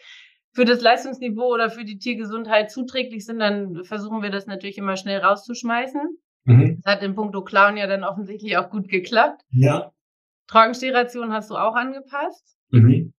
für 0.52 0.66
das 0.66 0.82
Leistungsniveau 0.82 1.54
oder 1.54 1.70
für 1.70 1.86
die 1.86 2.00
Tiergesundheit 2.00 2.72
zuträglich 2.72 3.26
sind, 3.26 3.40
dann 3.40 3.84
versuchen 3.84 4.22
wir 4.22 4.30
das 4.30 4.46
natürlich 4.48 4.78
immer 4.78 4.98
schnell 4.98 5.20
rauszuschmeißen. 5.20 6.02
Mhm. 6.46 6.82
Das 6.84 6.96
hat 6.96 7.04
in 7.04 7.16
puncto 7.16 7.44
Clown 7.44 7.78
ja 7.78 7.88
dann 7.88 8.04
offensichtlich 8.04 8.58
auch 8.58 8.70
gut 8.70 8.90
geklappt. 8.90 9.44
Ja. 9.52 9.92
Trockenstehration 10.48 11.32
hast 11.32 11.52
du 11.52 11.56
auch 11.56 11.76
angepasst? 11.76 12.58
Mhm. 12.72 13.14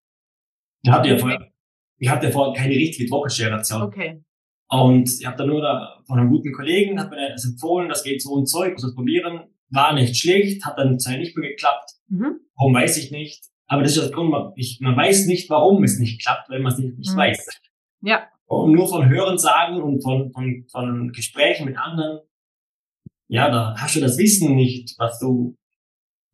Ich 0.83 0.91
hatte 0.91 1.09
ja 1.09 1.19
vorher, 1.19 1.51
ich 1.99 2.09
hatte 2.09 2.31
vorher 2.31 2.61
keine 2.61 2.75
richtige 2.75 3.09
Trockenstehration. 3.09 3.83
Okay. 3.83 4.23
Und 4.71 5.11
ich 5.19 5.27
habe 5.27 5.37
dann 5.37 5.49
nur 5.49 5.61
da 5.61 6.01
von 6.07 6.19
einem 6.19 6.31
guten 6.31 6.53
Kollegen, 6.53 7.01
hat 7.01 7.11
mir 7.11 7.31
das 7.31 7.45
empfohlen, 7.45 7.89
das 7.89 8.05
geht 8.05 8.23
so 8.23 8.31
und 8.31 8.49
so, 8.49 8.65
ich 8.65 8.73
muss 8.73 8.83
das 8.83 8.95
probieren. 8.95 9.49
War 9.71 9.93
nicht 9.95 10.17
schlecht, 10.17 10.65
hat 10.65 10.79
dann 10.79 10.99
zwar 10.99 11.17
nicht 11.17 11.37
mehr 11.37 11.51
geklappt. 11.51 11.91
Mhm. 12.09 12.41
Warum 12.57 12.75
weiß 12.75 12.97
ich 12.99 13.11
nicht. 13.11 13.45
Aber 13.67 13.83
das 13.83 13.97
ist 13.97 14.03
das 14.05 14.13
Grund, 14.13 14.31
man, 14.31 14.53
ich, 14.57 14.79
man 14.81 14.97
weiß 14.97 15.27
nicht, 15.27 15.51
warum 15.51 15.83
es 15.83 15.99
nicht 15.99 16.23
klappt, 16.23 16.51
wenn 16.51 16.63
man 16.63 16.73
es 16.73 16.79
nicht, 16.79 16.99
nicht 16.99 17.13
mhm. 17.13 17.17
weiß. 17.17 17.61
Ja. 18.03 18.29
Und 18.47 18.73
nur 18.73 18.89
von 18.89 19.09
Hören 19.09 19.39
sagen 19.39 19.81
und 19.81 20.03
von, 20.03 20.33
von, 20.33 20.67
von 20.71 21.13
Gesprächen 21.13 21.67
mit 21.67 21.77
anderen, 21.77 22.21
ja, 23.29 23.49
da 23.49 23.75
hast 23.77 23.95
du 23.95 24.01
das 24.01 24.19
Wissen 24.19 24.57
nicht, 24.57 24.95
was 24.99 25.21
du 25.21 25.57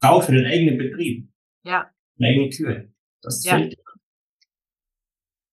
brauchst 0.01 0.29
für 0.29 0.35
den 0.35 0.47
eigenen 0.47 0.79
Betrieb. 0.79 1.29
Ja. 1.63 1.91
Deine 2.19 2.33
eigene 2.33 2.49
Kühe. 2.51 2.93
Das 3.23 3.45
ja. 3.45 3.57
fehlt. 3.57 3.77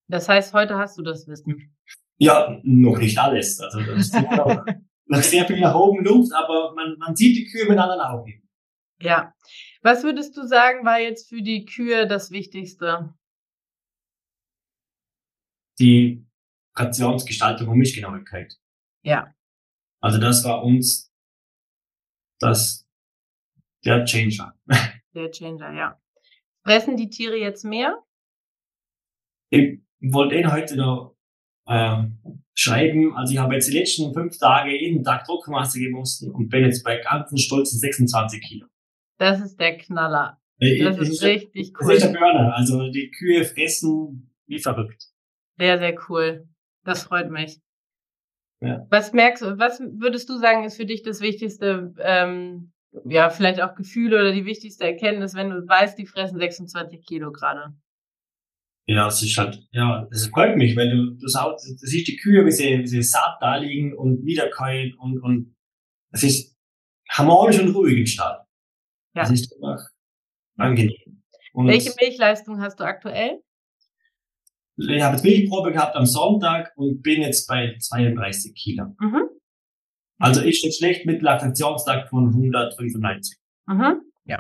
Das 0.08 0.30
heißt, 0.30 0.54
heute 0.54 0.78
hast 0.78 0.98
du 0.98 1.02
das 1.02 1.28
Wissen. 1.28 1.73
Ja, 2.18 2.60
noch 2.64 2.98
nicht 2.98 3.18
alles. 3.18 3.60
Also 3.60 3.82
das 3.82 4.08
ist 4.08 4.14
noch, 4.14 4.66
noch 5.06 5.22
sehr 5.22 5.46
viel 5.46 5.60
nach 5.60 5.76
oben 5.76 6.04
Luft, 6.04 6.34
aber 6.34 6.74
man, 6.76 6.98
man 6.98 7.16
sieht 7.16 7.36
die 7.36 7.46
Kühe 7.46 7.68
mit 7.68 7.78
anderen 7.78 8.02
Augen. 8.02 8.48
Ja. 9.02 9.34
Was 9.82 10.04
würdest 10.04 10.38
du 10.38 10.48
sagen, 10.48 10.86
war 10.86 11.00
jetzt 11.00 11.28
für 11.28 11.42
die 11.42 11.66
Kühe 11.66 12.08
das 12.08 12.32
Wichtigste? 12.32 13.14
Die 15.80 16.26
Rationsgestaltung 16.76 17.68
und 17.68 17.78
Mischgenauigkeit. 17.80 18.56
Ja. 19.04 19.34
Also 20.00 20.20
das 20.20 20.44
war 20.44 20.64
uns 20.64 21.12
das 22.40 22.88
der 23.86 24.06
Changer. 24.06 24.58
Der 25.14 25.30
Changer, 25.30 25.72
ja. 25.74 26.02
Fressen 26.64 26.98
die 26.98 27.10
Tiere 27.10 27.36
jetzt 27.36 27.64
mehr? 27.64 28.02
Ich 29.52 29.80
wollte 30.00 30.36
Ihnen 30.36 30.52
heute 30.52 30.76
noch 30.76 31.16
äh, 31.66 32.04
schreiben. 32.54 33.16
Also 33.16 33.34
ich 33.34 33.40
habe 33.40 33.56
jetzt 33.56 33.70
die 33.70 33.78
letzten 33.78 34.14
fünf 34.14 34.38
Tage 34.38 34.72
jeden 34.72 35.04
Tag 35.04 35.26
Druckmasse 35.26 35.80
gemusst 35.80 36.24
und 36.24 36.50
bin 36.50 36.64
jetzt 36.64 36.84
bei 36.84 36.98
ganzen 36.98 37.38
stolzen 37.38 37.80
26 37.80 38.42
Kilo. 38.42 38.68
Das 39.18 39.42
ist 39.42 39.60
der 39.60 39.78
Knaller. 39.78 40.40
Das 40.60 40.98
ist, 40.98 41.10
ist 41.10 41.24
richtig 41.24 41.74
cool. 41.80 41.94
Das 41.94 42.04
ist 42.04 42.14
der 42.14 42.20
Burner. 42.20 42.54
Also 42.56 42.90
die 42.90 43.12
Kühe 43.12 43.44
fressen 43.44 44.34
wie 44.48 44.60
verrückt. 44.60 45.08
Sehr, 45.58 45.78
sehr 45.78 45.96
cool. 46.10 46.48
Das 46.84 47.04
freut 47.04 47.30
mich. 47.30 47.60
Ja. 48.62 48.86
Was 48.90 49.14
merkst 49.14 49.44
du, 49.44 49.58
was 49.58 49.80
würdest 49.80 50.30
du 50.30 50.38
sagen, 50.38 50.64
ist 50.64 50.78
für 50.78 50.86
dich 50.86 51.04
das 51.04 51.20
wichtigste, 51.22 51.94
ähm, 52.00 52.72
ja, 53.06 53.30
vielleicht 53.30 53.62
auch 53.62 53.76
Gefühle 53.76 54.18
oder 54.18 54.32
die 54.32 54.46
wichtigste 54.46 54.86
Erkenntnis, 54.86 55.36
wenn 55.36 55.50
du 55.50 55.68
weißt, 55.68 55.98
die 55.98 56.06
fressen 56.06 56.38
26 56.38 57.06
Kilo 57.06 57.32
gerade? 57.32 57.74
Ja, 58.86 59.08
es 59.08 59.24
ist 59.24 59.38
halt, 59.38 59.66
ja, 59.72 60.08
es 60.12 60.28
freut 60.28 60.58
mich, 60.58 60.76
weil 60.76 60.90
du, 60.90 61.12
du, 61.12 61.28
sagst, 61.28 61.66
du 61.66 61.88
siehst 61.88 62.08
die 62.08 62.18
Kühe, 62.18 62.46
wie 62.46 62.52
sie, 62.52 62.80
wie 62.80 62.88
sie 62.88 63.02
satt 63.02 63.38
da 63.40 63.56
liegen 63.56 63.96
und 63.96 64.26
wiederkäuen 64.26 64.94
und, 64.96 65.22
und 65.22 65.56
es 66.12 66.24
ist 66.24 66.58
harmonisch 67.10 67.60
und 67.60 67.74
ruhig 67.74 67.98
im 67.98 68.06
Stall. 68.06 68.46
Ja. 69.16 69.22
Das 69.22 69.32
ist 69.32 69.54
einfach 69.54 69.88
angenehm. 70.58 71.24
Und 71.54 71.68
Welche 71.68 71.94
Milchleistung 72.00 72.60
hast 72.62 72.80
du 72.80 72.84
aktuell? 72.84 73.42
Ich 74.76 75.02
habe 75.02 75.16
jetzt 75.16 75.24
Milchprobe 75.24 75.72
gehabt 75.72 75.96
am 75.96 76.06
Sonntag 76.06 76.74
und 76.76 77.02
bin 77.04 77.22
jetzt 77.22 77.48
bei 77.48 77.78
32 77.80 78.54
Kilo. 78.56 78.96
Mhm. 79.00 79.30
Also 80.18 80.42
ist 80.42 80.64
jetzt 80.64 80.80
schlecht 80.80 81.06
mit 81.06 81.22
Laktationstag 81.22 82.10
von 82.10 82.28
195. 82.28 83.38
Mhm. 83.68 84.02
Ja. 84.26 84.40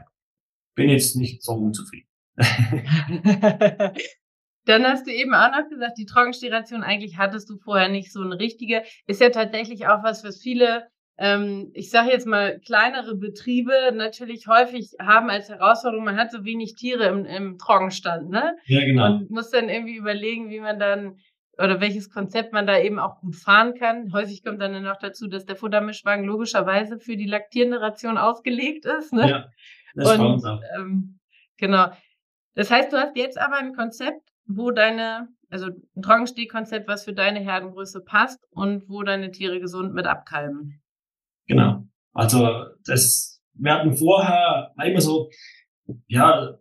Bin 0.75 0.89
jetzt 0.89 1.15
nicht 1.15 1.43
so 1.43 1.53
unzufrieden. 1.53 2.09
Dann 4.65 4.86
hast 4.86 5.08
du 5.08 5.12
eben 5.12 5.34
auch 5.34 5.51
noch 5.51 5.70
gesagt, 5.70 5.98
die 5.98 6.05
Trockenstiration 6.05 6.84
eigentlich 6.84 7.17
hattest 7.17 7.50
du 7.50 7.58
vorher 7.58 7.89
nicht 7.89 8.12
so 8.12 8.22
eine 8.22 8.39
richtige. 8.39 8.84
Ist 9.08 9.22
ja 9.22 9.29
tatsächlich 9.29 9.88
auch 9.88 10.03
was, 10.03 10.24
was 10.24 10.41
viele, 10.41 10.88
ähm, 11.17 11.72
ich 11.74 11.89
sage 11.89 12.12
jetzt 12.12 12.27
mal, 12.27 12.60
kleinere 12.60 13.15
Betriebe 13.15 13.74
natürlich 13.93 14.48
häufig 14.48 14.91
haben 15.00 15.29
als 15.29 15.50
Herausforderung, 15.50 16.05
man 16.05 16.17
hat 16.17 16.32
so 16.32 16.46
wenig 16.46 16.75
Tiere 16.75 17.08
im, 17.08 17.25
im 17.25 17.58
Trockenstand, 17.58 18.29
ne? 18.29 18.55
Ja, 18.65 18.86
genau. 18.86 19.05
Und 19.08 19.29
muss 19.29 19.50
dann 19.50 19.70
irgendwie 19.70 19.98
überlegen, 19.98 20.50
wie 20.50 20.60
man 20.60 20.79
dann 20.79 21.17
oder 21.58 21.79
welches 21.79 22.10
Konzept 22.10 22.51
man 22.51 22.65
da 22.65 22.79
eben 22.79 23.00
auch 23.00 23.20
gut 23.20 23.36
fahren 23.36 23.75
kann. 23.75 24.12
Häufig 24.12 24.43
kommt 24.43 24.62
dann 24.62 24.82
noch 24.82 24.98
dazu, 24.98 25.27
dass 25.27 25.46
der 25.46 25.55
Futtermischwagen 25.55 26.25
logischerweise 26.25 27.00
für 27.00 27.15
die 27.15 27.27
laktierende 27.27 27.79
Ration 27.79 28.17
ausgelegt 28.17 28.86
ist. 28.86 29.13
Ne? 29.13 29.29
Ja, 29.29 29.50
das 29.93 30.17
Und, 30.17 30.46
auch. 30.46 30.62
Ähm, 30.75 31.20
genau. 31.58 31.91
Das 32.55 32.72
heißt, 32.72 32.91
du 32.91 32.98
hast 32.98 33.15
jetzt 33.15 33.38
aber 33.38 33.58
ein 33.58 33.75
Konzept, 33.75 34.33
wo 34.45 34.71
deine, 34.71 35.29
also 35.50 35.67
ein 35.95 36.01
Trockenstehkonzept, 36.01 36.88
was 36.88 37.05
für 37.05 37.13
deine 37.13 37.39
Herdengröße 37.39 38.01
passt 38.01 38.39
und 38.51 38.88
wo 38.89 39.03
deine 39.03 39.31
Tiere 39.31 39.59
gesund 39.59 39.93
mit 39.93 40.05
abkalben. 40.05 40.81
Genau. 41.47 41.83
Also 42.13 42.65
das, 42.85 43.41
wir 43.53 43.73
hatten 43.73 43.95
vorher 43.95 44.71
immer 44.83 45.01
so, 45.01 45.29
ja, 46.07 46.57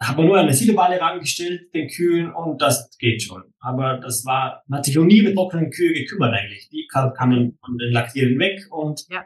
hat 0.00 0.16
man 0.16 0.26
nur 0.26 0.38
eine 0.38 0.52
Siloballe 0.52 1.00
rangestellt, 1.00 1.72
den 1.74 1.88
Kühen, 1.88 2.32
und 2.32 2.60
das 2.60 2.96
geht 2.98 3.22
schon. 3.22 3.42
Aber 3.60 3.98
das 3.98 4.24
war, 4.24 4.62
man 4.66 4.78
hat 4.78 4.84
sich 4.84 4.96
noch 4.96 5.04
nie 5.04 5.22
mit 5.22 5.34
trockenen 5.34 5.70
Kühe 5.70 5.92
gekümmert 5.92 6.34
eigentlich. 6.34 6.68
Die 6.68 6.86
kamen 6.86 7.58
von 7.64 7.78
den 7.78 7.92
Laktieren 7.92 8.38
weg 8.38 8.60
und 8.70 9.04
ja. 9.08 9.24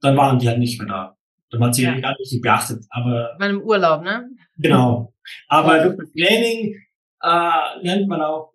dann 0.00 0.16
waren 0.16 0.38
die 0.38 0.48
halt 0.48 0.58
nicht 0.58 0.78
mehr 0.78 0.88
da. 0.88 1.16
Dann 1.50 1.64
hat 1.64 1.74
sie 1.74 1.84
ja. 1.84 1.98
gar 1.98 2.14
nicht 2.18 2.42
beachtet. 2.42 2.84
Aber. 2.90 3.36
Bei 3.38 3.46
einem 3.46 3.62
Urlaub, 3.62 4.02
ne? 4.02 4.28
Genau. 4.58 5.14
Aber 5.48 5.82
durch 5.82 5.96
das 5.96 6.12
Training 6.12 6.74
äh, 7.22 7.80
lernt 7.82 8.08
man 8.08 8.20
auch, 8.20 8.52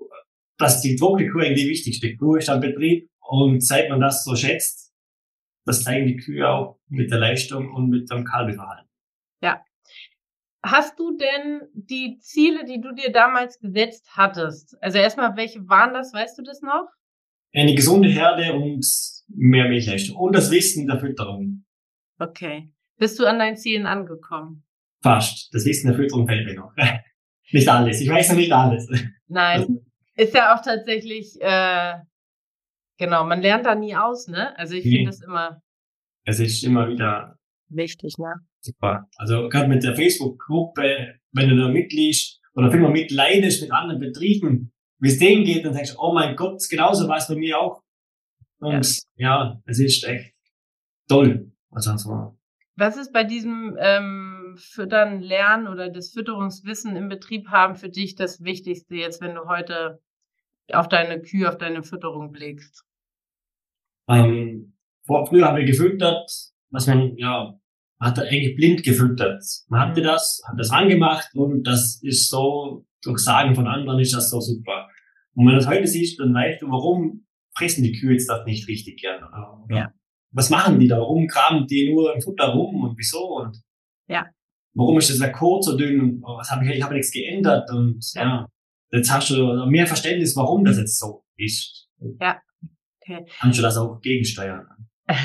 dass 0.58 0.82
die 0.82 0.96
Kuh 0.96 1.16
eigentlich 1.16 1.64
die 1.64 1.70
wichtigste 1.70 2.16
Kuh 2.16 2.36
ist 2.36 2.50
am 2.50 2.62
Betrieb. 2.62 3.10
Und 3.20 3.66
seit 3.66 3.90
man 3.90 4.00
das 4.00 4.24
so 4.24 4.36
schätzt, 4.36 4.94
das 5.66 5.84
zeigen 5.84 6.08
die 6.08 6.18
Kühe 6.18 6.48
auch 6.48 6.80
mit 6.88 7.10
der 7.12 7.20
Leistung 7.20 7.74
und 7.74 7.90
mit 7.90 8.10
dem 8.12 8.26
Kalbeverhalten. 8.26 8.90
Ja. 9.42 9.64
Hast 10.62 10.98
du 11.00 11.18
denn 11.18 11.62
die 11.74 12.18
Ziele, 12.20 12.66
die 12.66 12.80
du 12.80 12.94
dir 12.94 13.12
damals 13.12 13.60
gesetzt 13.60 14.08
hattest? 14.12 14.78
Also 14.82 14.98
erstmal, 14.98 15.36
welche 15.36 15.68
waren 15.68 15.94
das? 15.94 16.14
Weißt 16.14 16.38
du 16.38 16.44
das 16.44 16.62
noch? 16.62 16.88
Eine 17.54 17.76
gesunde 17.76 18.10
Herde 18.10 18.54
und 18.54 18.86
mehr 19.28 19.68
Milchleistung. 19.68 20.16
Und 20.18 20.36
das 20.36 20.52
Wissen 20.52 20.88
der 20.88 21.00
Fütterung. 21.00 21.66
Okay. 22.20 22.72
Bist 22.98 23.20
du 23.20 23.26
an 23.26 23.40
deinen 23.40 23.58
Zielen 23.58 23.86
angekommen? 23.86 24.64
Fast. 25.02 25.54
Das 25.54 25.66
Wissen 25.66 25.88
der 25.88 25.98
Fütterung 25.98 26.28
fällt 26.28 26.46
mir 26.46 26.56
noch. 26.56 26.74
nicht 27.54 27.70
alles. 27.70 28.02
Ich 28.02 28.10
weiß 28.10 28.30
noch 28.30 28.38
nicht 28.38 28.52
alles. 28.52 28.88
Nein. 29.28 29.62
Also, 29.62 29.84
ist 30.16 30.34
ja 30.34 30.56
auch 30.56 30.62
tatsächlich, 30.62 31.40
äh, 31.42 31.96
genau, 32.98 33.26
man 33.26 33.42
lernt 33.42 33.66
da 33.66 33.76
nie 33.76 33.96
aus, 33.96 34.28
ne? 34.28 34.58
Also 34.58 34.76
ich 34.76 34.86
nee. 34.86 34.98
finde 34.98 35.12
das 35.12 35.22
immer. 35.22 35.62
Es 36.26 36.40
ist 36.40 36.64
immer 36.64 36.88
wieder 36.88 37.38
wichtig, 37.70 38.16
ne? 38.18 38.34
Super. 38.62 39.08
Also 39.18 39.50
gerade 39.50 39.68
mit 39.68 39.84
der 39.84 39.96
Facebook-Gruppe, 39.96 41.16
wenn 41.32 41.50
du 41.50 41.58
da 41.58 41.68
mitliest 41.68 42.40
oder 42.56 42.72
viel 42.72 42.80
mal 42.80 42.92
mitleidest 42.92 43.62
mit 43.62 43.72
anderen 43.72 44.00
Betrieben, 44.00 44.72
wie 45.00 45.10
es 45.10 45.20
denen 45.20 45.44
geht, 45.44 45.66
dann 45.66 45.74
denkst 45.74 45.94
du, 45.94 46.00
oh 46.00 46.14
mein 46.14 46.36
Gott, 46.36 46.62
genauso 46.70 47.08
war 47.08 47.18
es 47.18 47.28
bei 47.28 47.36
mir 47.36 47.60
auch. 47.60 47.82
Und 48.60 48.86
ja, 49.16 49.44
ja 49.46 49.62
es 49.66 49.80
ist 49.80 50.04
echt 50.06 50.34
toll. 51.10 51.52
Also 51.72 51.98
so. 51.98 52.38
Was 52.76 52.98
ist 52.98 53.12
bei 53.12 53.24
diesem 53.24 53.76
ähm, 53.80 54.33
Füttern, 54.58 55.22
Lernen 55.22 55.68
oder 55.68 55.90
das 55.90 56.12
Fütterungswissen 56.12 56.96
im 56.96 57.10
Betrieb 57.10 57.48
haben 57.50 57.76
für 57.76 57.90
dich 57.90 58.16
das 58.16 58.44
Wichtigste 58.44 58.96
jetzt, 58.96 59.22
wenn 59.22 59.36
du 59.36 59.48
heute 59.48 60.02
auf 60.72 60.88
deine 60.88 61.22
Kühe, 61.22 61.50
auf 61.50 61.58
deine 61.58 61.84
Fütterung 61.84 62.32
blickst? 62.32 62.84
Ähm, 64.08 64.74
vor, 65.06 65.26
früher 65.28 65.48
haben 65.48 65.58
wir 65.58 65.66
gefüttert, 65.66 66.30
was 66.70 66.88
man, 66.88 67.16
ja, 67.18 67.54
hat 68.00 68.18
er 68.18 68.26
eigentlich 68.26 68.56
blind 68.56 68.84
gefüttert. 68.84 69.44
Man 69.68 69.80
hatte 69.80 70.02
mhm. 70.02 70.06
das, 70.06 70.42
hat 70.48 70.60
das 70.60 70.72
angemacht 70.72 71.30
und 71.36 71.64
das 71.64 72.02
ist 72.04 72.30
so, 72.30 72.86
durch 73.02 73.20
Sagen 73.20 73.56
von 73.56 73.68
anderen 73.68 74.00
ist 74.00 74.14
das 74.14 74.30
so 74.30 74.40
super. 74.40 74.90
Und 75.36 75.46
wenn 75.46 75.54
du 75.54 75.60
das 75.60 75.68
heute 75.68 75.88
siehst, 75.88 76.20
dann 76.20 76.34
weißt 76.34 76.62
du, 76.62 76.68
warum 76.68 77.26
fressen 77.56 77.84
die 77.84 77.94
Kühe 77.94 78.14
jetzt 78.14 78.30
das 78.30 78.46
nicht 78.46 78.68
richtig 78.68 79.00
gern. 79.00 79.24
Oder? 79.24 79.66
Ja. 79.70 79.94
Was 80.32 80.50
machen 80.50 80.80
die 80.80 80.88
da? 80.88 80.98
Warum 80.98 81.28
kramen 81.28 81.68
die 81.68 81.94
nur 81.94 82.14
im 82.14 82.22
Futter 82.22 82.48
rum 82.48 82.84
und 82.84 82.98
wieso? 82.98 83.38
Und 83.38 83.62
ja. 84.08 84.26
Warum 84.74 84.98
ist 84.98 85.10
das 85.10 85.20
der 85.20 85.32
Code 85.32 85.64
so 85.64 85.78
dünn 85.78 86.02
und 86.02 86.22
was 86.24 86.50
habe 86.50 86.66
ich, 86.66 86.78
ich 86.78 86.84
habe 86.84 86.94
nichts 86.94 87.12
geändert 87.12 87.70
und 87.72 88.04
ja, 88.16 88.48
jetzt 88.92 89.12
hast 89.12 89.30
du 89.30 89.66
mehr 89.68 89.88
Verständnis, 89.88 90.36
warum 90.36 90.64
das 90.66 90.78
jetzt 90.78 91.00
so 91.00 91.24
ist. 91.38 91.88
Ja. 92.20 92.42
Okay. 93.02 93.26
Kannst 93.40 93.60
du 93.60 93.64
das 93.64 93.78
auch 93.78 94.00
gegensteuern. 94.00 94.68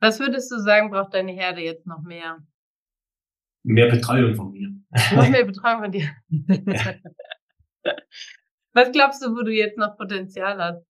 Was 0.00 0.20
würdest 0.20 0.50
du 0.50 0.58
sagen, 0.58 0.90
braucht 0.90 1.14
deine 1.14 1.32
Herde 1.32 1.62
jetzt 1.62 1.86
noch 1.86 2.02
mehr? 2.02 2.38
Mehr 3.64 3.90
Betreuung 3.90 4.34
von 4.34 4.52
mir. 4.52 4.68
Noch 5.14 5.28
mehr 5.28 5.44
Betreuung 5.46 5.82
von 5.82 5.92
dir. 5.92 6.10
Was 8.72 8.92
glaubst 8.92 9.22
du, 9.24 9.30
wo 9.34 9.42
du 9.42 9.52
jetzt 9.52 9.78
noch 9.78 9.96
Potenzial 9.96 10.58
hast? 10.58 10.86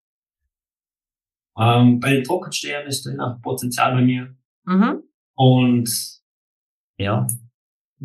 Ähm, 1.59 2.01
bei 2.01 2.11
den 2.11 2.25
Trockensternen 2.25 2.89
ist 2.89 3.07
da 3.07 3.13
noch 3.13 3.41
Potenzial 3.41 3.95
bei 3.95 4.03
mir. 4.03 4.37
Mhm. 4.65 5.03
Und 5.35 5.89
ja, 6.99 7.27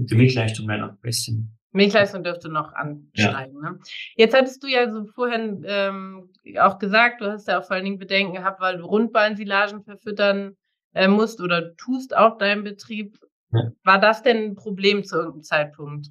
die 0.05 0.15
Milchleistung 0.15 0.67
wäre 0.67 0.79
noch 0.79 0.89
ein 0.89 1.01
bisschen. 1.01 1.57
Milchleistung 1.73 2.23
dürfte 2.23 2.49
noch 2.49 2.73
ansteigen. 2.73 3.55
Ja. 3.63 3.71
Ne? 3.71 3.79
Jetzt 4.15 4.35
hattest 4.35 4.61
du 4.61 4.67
ja 4.67 4.91
so 4.91 5.05
vorhin 5.05 5.63
ähm, 5.65 6.29
auch 6.59 6.79
gesagt, 6.79 7.21
du 7.21 7.31
hast 7.31 7.47
ja 7.47 7.59
auch 7.59 7.65
vor 7.65 7.75
allen 7.75 7.85
Dingen 7.85 7.99
Bedenken 7.99 8.33
gehabt, 8.33 8.59
weil 8.59 8.77
du 8.77 8.85
Rundballensilagen 8.85 9.83
verfüttern 9.83 10.55
äh, 10.93 11.07
musst 11.07 11.39
oder 11.39 11.75
tust 11.75 12.15
auch 12.15 12.37
deinem 12.37 12.63
Betrieb. 12.63 13.17
Ja. 13.53 13.71
War 13.83 13.99
das 13.99 14.21
denn 14.21 14.51
ein 14.51 14.55
Problem 14.55 15.03
zu 15.03 15.15
irgendeinem 15.15 15.43
Zeitpunkt? 15.43 16.07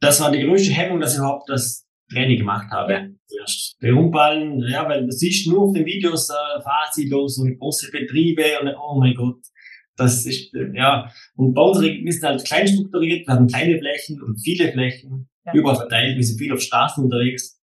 Das 0.00 0.20
war 0.20 0.30
die 0.30 0.44
größte 0.44 0.72
Hemmung, 0.72 1.00
dass 1.00 1.14
ich 1.14 1.18
überhaupt 1.18 1.48
das 1.48 1.86
Training 2.10 2.38
gemacht 2.38 2.70
habe. 2.70 2.92
Ja. 2.92 3.06
Zuerst. 3.26 3.76
Der 3.82 3.94
Rundballen, 3.94 4.60
ja, 4.68 4.88
weil 4.88 5.06
du 5.06 5.10
siehst 5.10 5.48
nur 5.48 5.62
auf 5.62 5.72
den 5.72 5.86
Videos 5.86 6.30
äh, 6.30 6.62
Fahrsilos 6.62 7.38
und 7.38 7.58
große 7.58 7.90
Betriebe 7.90 8.44
und 8.60 8.68
oh 8.68 8.98
mein 8.98 9.14
Gott, 9.14 9.40
das 9.96 10.26
ist, 10.26 10.52
ja, 10.74 11.10
und 11.36 11.54
bei 11.54 11.62
uns 11.62 11.80
ist 11.82 12.22
halt 12.22 12.44
klein 12.44 12.68
strukturiert, 12.68 13.26
wir 13.26 13.34
haben 13.34 13.46
kleine 13.46 13.78
Flächen 13.78 14.22
und 14.22 14.38
viele 14.38 14.70
Flächen, 14.72 15.28
ja. 15.44 15.54
überall 15.54 15.76
verteilt, 15.76 16.16
wir 16.16 16.24
sind 16.24 16.38
viel 16.38 16.52
auf 16.52 16.60
Straßen 16.60 17.04
unterwegs. 17.04 17.60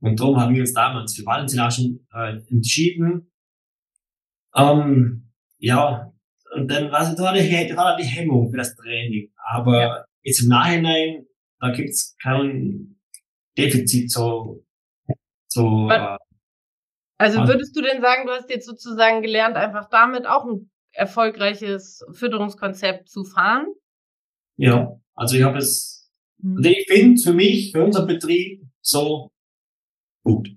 Und 0.00 0.18
darum 0.18 0.40
haben 0.40 0.54
wir 0.54 0.60
uns 0.60 0.72
damals 0.72 1.14
für 1.14 1.24
Wallensilagen 1.24 2.06
äh, 2.12 2.40
entschieden. 2.50 3.30
Ähm, 4.54 5.30
ja, 5.58 6.12
und 6.54 6.70
dann 6.70 6.90
war, 6.90 7.00
das 7.00 7.18
war, 7.18 7.32
die, 7.32 7.48
die 7.48 8.08
Hemmung 8.08 8.50
für 8.50 8.56
das 8.56 8.74
Training. 8.74 9.30
Aber 9.36 9.80
ja. 9.80 10.04
jetzt 10.22 10.42
im 10.42 10.48
Nachhinein, 10.48 11.26
da 11.60 11.70
gibt's 11.70 12.16
kein 12.20 12.96
Defizit 13.56 14.10
so, 14.10 14.64
so. 15.48 15.88
Äh, 15.88 16.18
also 17.18 17.46
würdest 17.46 17.76
du 17.76 17.82
denn 17.82 18.02
sagen, 18.02 18.26
du 18.26 18.32
hast 18.32 18.50
jetzt 18.50 18.66
sozusagen 18.66 19.22
gelernt, 19.22 19.56
einfach 19.56 19.88
damit 19.88 20.26
auch 20.26 20.44
ein 20.44 20.71
erfolgreiches 20.92 22.04
Fütterungskonzept 22.12 23.08
zu 23.08 23.24
fahren? 23.24 23.66
Ja, 24.56 25.00
also 25.14 25.36
ich 25.36 25.42
habe 25.42 25.58
es, 25.58 26.10
hm. 26.40 26.56
also 26.56 26.68
ich 26.68 26.86
finde 26.86 27.20
für 27.20 27.32
mich, 27.32 27.72
für 27.72 27.84
unseren 27.84 28.06
Betrieb 28.06 28.62
so 28.80 29.30
gut. 30.24 30.48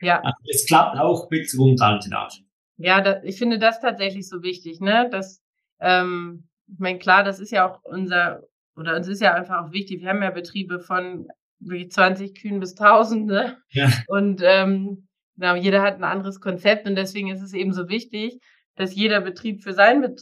Ja. 0.00 0.22
Also 0.22 0.38
es 0.52 0.66
klappt 0.66 0.98
auch 0.98 1.30
mit 1.30 1.50
Grundaltenage. 1.50 2.42
Ja, 2.76 3.00
da, 3.00 3.22
ich 3.22 3.38
finde 3.38 3.58
das 3.58 3.80
tatsächlich 3.80 4.28
so 4.28 4.42
wichtig, 4.42 4.80
ne? 4.80 5.08
Das, 5.10 5.42
ähm, 5.80 6.48
ich 6.66 6.78
meine, 6.78 6.98
klar, 6.98 7.24
das 7.24 7.40
ist 7.40 7.50
ja 7.50 7.68
auch 7.68 7.82
unser, 7.82 8.42
oder 8.76 8.94
uns 8.96 9.08
ist 9.08 9.22
ja 9.22 9.34
einfach 9.34 9.64
auch 9.64 9.72
wichtig. 9.72 10.02
Wir 10.02 10.10
haben 10.10 10.22
ja 10.22 10.30
Betriebe 10.30 10.80
von 10.80 11.28
wirklich 11.58 11.90
20 11.90 12.34
Kühen 12.34 12.60
bis 12.60 12.76
1000, 12.76 13.26
ne? 13.26 13.56
Ja. 13.70 13.90
Und 14.08 14.42
ähm, 14.44 15.08
genau, 15.36 15.54
jeder 15.54 15.82
hat 15.82 15.96
ein 15.96 16.04
anderes 16.04 16.40
Konzept 16.40 16.86
und 16.86 16.96
deswegen 16.96 17.30
ist 17.30 17.40
es 17.40 17.54
eben 17.54 17.72
so 17.72 17.88
wichtig, 17.88 18.40
dass 18.76 18.94
jeder 18.94 19.20
Betrieb 19.20 19.62
für 19.62 19.72
seinen, 19.72 20.16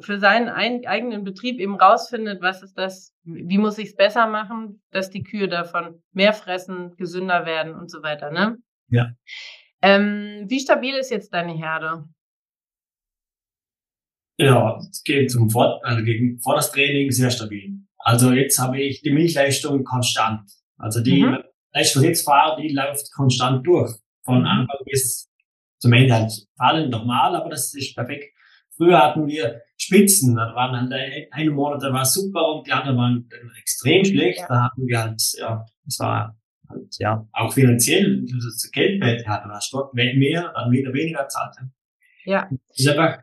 für 0.00 0.18
seinen 0.18 0.48
eigenen 0.48 1.24
Betrieb 1.24 1.58
eben 1.58 1.76
rausfindet, 1.76 2.42
was 2.42 2.62
ist 2.62 2.76
das, 2.76 3.14
wie 3.24 3.58
muss 3.58 3.78
ich 3.78 3.88
es 3.88 3.96
besser 3.96 4.26
machen, 4.26 4.82
dass 4.90 5.10
die 5.10 5.22
Kühe 5.22 5.48
davon 5.48 6.02
mehr 6.12 6.32
fressen, 6.32 6.94
gesünder 6.96 7.46
werden 7.46 7.74
und 7.74 7.90
so 7.90 8.02
weiter, 8.02 8.30
ne? 8.30 8.58
Ja. 8.88 9.10
Ähm, 9.82 10.44
wie 10.48 10.60
stabil 10.60 10.94
ist 10.94 11.10
jetzt 11.10 11.32
deine 11.32 11.56
Herde? 11.56 12.04
Ja, 14.36 14.78
es 14.90 15.02
geht 15.04 15.30
zum 15.30 15.50
Vor 15.50 15.84
also 15.84 16.02
gegen 16.02 16.40
vor 16.40 16.56
das 16.56 16.72
Training 16.72 17.10
sehr 17.10 17.30
stabil. 17.30 17.78
Also 17.98 18.32
jetzt 18.32 18.58
habe 18.58 18.80
ich 18.80 19.02
die 19.02 19.10
Milchleistung 19.10 19.84
konstant. 19.84 20.50
Also 20.78 21.02
die 21.02 21.22
mhm. 21.22 21.38
Leistung, 21.72 22.02
jetzt 22.04 22.24
fahre, 22.24 22.60
die 22.60 22.68
läuft 22.68 23.12
konstant 23.12 23.66
durch. 23.66 23.92
Von 24.24 24.40
mhm. 24.40 24.46
Anfang 24.46 24.78
bis 24.86 25.29
zum 25.80 25.92
Ende 25.92 26.14
halt 26.14 26.32
fallen 26.56 26.90
normal, 26.90 27.34
aber 27.34 27.50
das 27.50 27.74
ist 27.74 27.94
perfekt. 27.94 28.34
Früher 28.76 28.98
hatten 28.98 29.26
wir 29.26 29.62
Spitzen, 29.76 30.36
da 30.36 30.54
waren 30.54 30.90
halt 30.90 31.32
eine 31.32 31.50
Monat 31.50 31.82
war 31.92 32.04
super 32.04 32.54
und 32.54 32.66
die 32.66 32.72
anderen 32.72 32.96
waren 32.96 33.28
extrem 33.58 34.04
schlecht. 34.04 34.44
Da 34.48 34.64
hatten 34.64 34.86
wir 34.86 35.00
halt, 35.00 35.22
ja, 35.38 35.64
es 35.86 35.98
war 35.98 36.38
halt, 36.68 36.96
ja, 36.98 37.26
auch 37.32 37.52
finanziell, 37.52 38.24
das 38.24 38.70
Geldwert 38.70 39.26
hat, 39.26 39.44
da 39.44 39.50
hast 39.50 39.72
dort 39.72 39.94
mehr, 39.94 40.52
dann 40.54 40.70
wieder 40.70 40.92
weniger 40.92 41.28
zahlt. 41.28 41.56
Ja. 42.24 42.48
Das 42.68 42.78
ist 42.78 42.88
einfach 42.88 43.22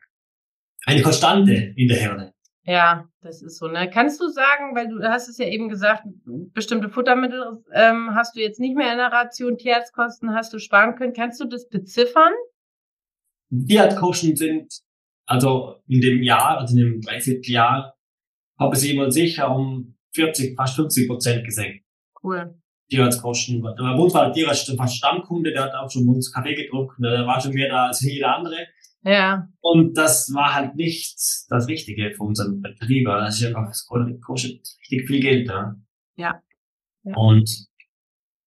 eine 0.86 1.02
Konstante 1.02 1.54
in 1.54 1.88
der 1.88 1.98
Herde. 1.98 2.34
Ja, 2.68 3.08
das 3.22 3.42
ist 3.42 3.60
so. 3.60 3.68
Ne? 3.70 3.90
Kannst 3.90 4.20
du 4.20 4.28
sagen, 4.28 4.76
weil 4.76 4.90
du 4.90 5.02
hast 5.02 5.30
es 5.30 5.38
ja 5.38 5.48
eben 5.48 5.70
gesagt, 5.70 6.04
bestimmte 6.26 6.90
Futtermittel 6.90 7.64
ähm, 7.72 8.14
hast 8.14 8.36
du 8.36 8.42
jetzt 8.42 8.60
nicht 8.60 8.76
mehr 8.76 8.92
in 8.92 8.98
der 8.98 9.08
Ration, 9.08 9.58
Tierarztkosten 9.58 10.36
hast 10.36 10.54
du 10.54 10.60
sparen 10.60 10.96
können. 10.96 11.14
Kannst 11.14 11.40
du 11.40 11.46
das 11.46 11.70
beziffern? 11.70 12.34
Tierarztkosten 13.50 14.36
sind, 14.36 14.82
also 15.26 15.78
in 15.88 16.02
dem 16.02 16.22
Jahr, 16.22 16.58
also 16.58 16.76
in 16.76 16.84
dem 16.84 17.02
Dreivierteljahr, 17.02 17.96
habe 18.60 18.76
ich 18.76 18.82
sie 18.82 18.94
immer 18.94 19.10
sicher 19.12 19.50
um 19.50 19.96
40, 20.14 20.58
fast 20.58 20.76
50 20.76 21.08
Prozent 21.08 21.46
gesenkt. 21.46 21.86
Cool. 22.22 22.54
Tierarztkosten. 22.90 23.62
Bei 23.62 23.94
uns 23.94 24.14
war 24.14 24.26
der 24.26 24.34
Tierarzt 24.34 24.70
fast 24.76 24.98
Stammkunde, 24.98 25.52
der 25.52 25.64
hat 25.64 25.74
auch 25.74 25.90
schon 25.90 26.08
uns 26.08 26.34
Kaffee 26.34 26.56
gedruckt, 26.56 26.98
der 27.00 27.26
war 27.26 27.40
schon 27.40 27.54
mehr 27.54 27.70
da 27.70 27.88
als 27.88 28.02
jeder 28.02 28.36
andere. 28.36 28.68
Ja. 29.08 29.48
Und 29.62 29.98
das 29.98 30.34
war 30.34 30.54
halt 30.54 30.76
nicht 30.76 31.16
das 31.50 31.68
Richtige 31.68 32.12
für 32.14 32.24
unseren 32.24 32.62
Betrieb. 32.62 33.06
Das 33.06 33.40
ist 33.40 33.46
einfach, 33.48 33.68
das 33.68 33.88
kostet 34.22 34.68
richtig 34.82 35.08
viel 35.08 35.22
Geld. 35.22 35.48
Ja. 35.48 35.76
ja. 36.18 36.42
ja. 37.04 37.16
Und 37.16 37.68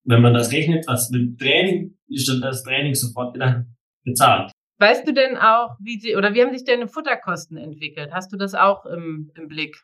wenn 0.04 0.20
man 0.20 0.34
das 0.34 0.52
rechnet, 0.52 0.86
was 0.86 1.08
mit 1.10 1.38
Training, 1.38 1.96
ist 2.08 2.28
dann 2.28 2.42
das 2.42 2.62
Training 2.62 2.94
sofort 2.94 3.34
wieder 3.34 3.64
bezahlt. 4.04 4.52
Weißt 4.78 5.06
du 5.06 5.14
denn 5.14 5.36
auch, 5.38 5.76
wie 5.80 5.98
sie, 5.98 6.16
oder 6.16 6.34
wie 6.34 6.42
haben 6.42 6.52
sich 6.52 6.64
deine 6.64 6.88
Futterkosten 6.88 7.56
entwickelt? 7.56 8.10
Hast 8.12 8.32
du 8.32 8.36
das 8.36 8.54
auch 8.54 8.84
im, 8.84 9.30
im 9.34 9.48
Blick? 9.48 9.76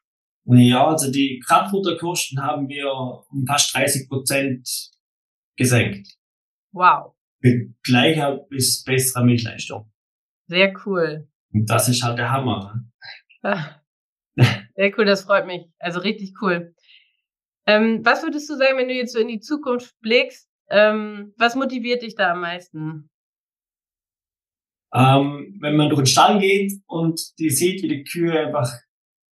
Ja, 0.45 0.89
also 0.89 1.11
die 1.11 1.43
Kraftfutterkosten 1.47 2.43
haben 2.43 2.69
wir 2.69 2.93
um 2.93 3.47
fast 3.47 3.75
30 3.75 4.09
Prozent 4.09 4.69
gesenkt. 5.57 6.07
Wow. 6.73 7.15
Mit 7.41 7.75
gleicher 7.83 8.37
bis 8.49 8.85
besserer 8.85 9.25
Milchleistung. 9.25 9.91
Sehr 10.47 10.73
cool. 10.85 11.29
Und 11.53 11.71
das 11.71 11.89
ist 11.89 12.03
halt 12.03 12.19
der 12.19 12.31
Hammer. 12.31 12.85
Ne? 13.43 13.81
Sehr 14.77 14.93
cool, 14.99 15.05
das 15.05 15.23
freut 15.25 15.47
mich. 15.47 15.63
Also 15.79 16.01
richtig 16.01 16.35
cool. 16.43 16.75
Ähm, 17.67 18.05
was 18.05 18.23
würdest 18.23 18.49
du 18.49 18.57
sagen, 18.57 18.79
wenn 18.79 18.89
du 18.89 18.95
jetzt 18.95 19.13
so 19.13 19.19
in 19.19 19.29
die 19.29 19.41
Zukunft 19.41 19.99
blickst? 20.01 20.49
Ähm, 20.69 21.33
was 21.37 21.55
motiviert 21.55 22.03
dich 22.03 22.15
da 22.15 22.33
am 22.33 22.41
meisten? 22.41 23.09
Ähm, 24.95 25.59
wenn 25.61 25.77
man 25.77 25.89
durch 25.89 26.03
den 26.03 26.07
Stall 26.07 26.39
geht 26.39 26.73
und 26.87 27.21
die 27.39 27.51
sieht, 27.51 27.83
wie 27.83 27.89
die 27.89 28.05
Kühe 28.05 28.39
einfach 28.39 28.73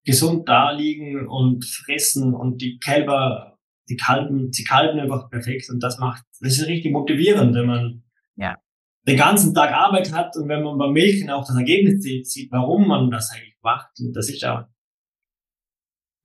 gesund 0.05 0.49
da 0.49 0.71
liegen 0.71 1.27
und 1.27 1.63
fressen 1.65 2.33
und 2.33 2.61
die 2.61 2.79
Kälber, 2.79 3.57
die 3.89 3.95
kalben, 3.95 4.51
die 4.51 4.63
kalben 4.63 4.99
einfach 4.99 5.29
perfekt 5.29 5.69
und 5.69 5.81
das 5.81 5.99
macht, 5.99 6.23
das 6.41 6.57
ist 6.57 6.67
richtig 6.67 6.91
motivierend, 6.91 7.55
wenn 7.55 7.65
man 7.65 8.03
ja 8.35 8.57
den 9.05 9.17
ganzen 9.17 9.53
Tag 9.53 9.71
Arbeit 9.71 10.13
hat 10.13 10.35
und 10.37 10.47
wenn 10.47 10.63
man 10.63 10.77
beim 10.77 10.93
Milchen 10.93 11.29
auch 11.29 11.45
das 11.45 11.57
Ergebnis 11.57 12.01
sieht, 12.03 12.51
warum 12.51 12.87
man 12.87 13.11
das 13.11 13.31
eigentlich 13.31 13.57
macht, 13.61 13.99
und 13.99 14.13
das 14.13 14.29
ist 14.29 14.41
ja, 14.41 14.69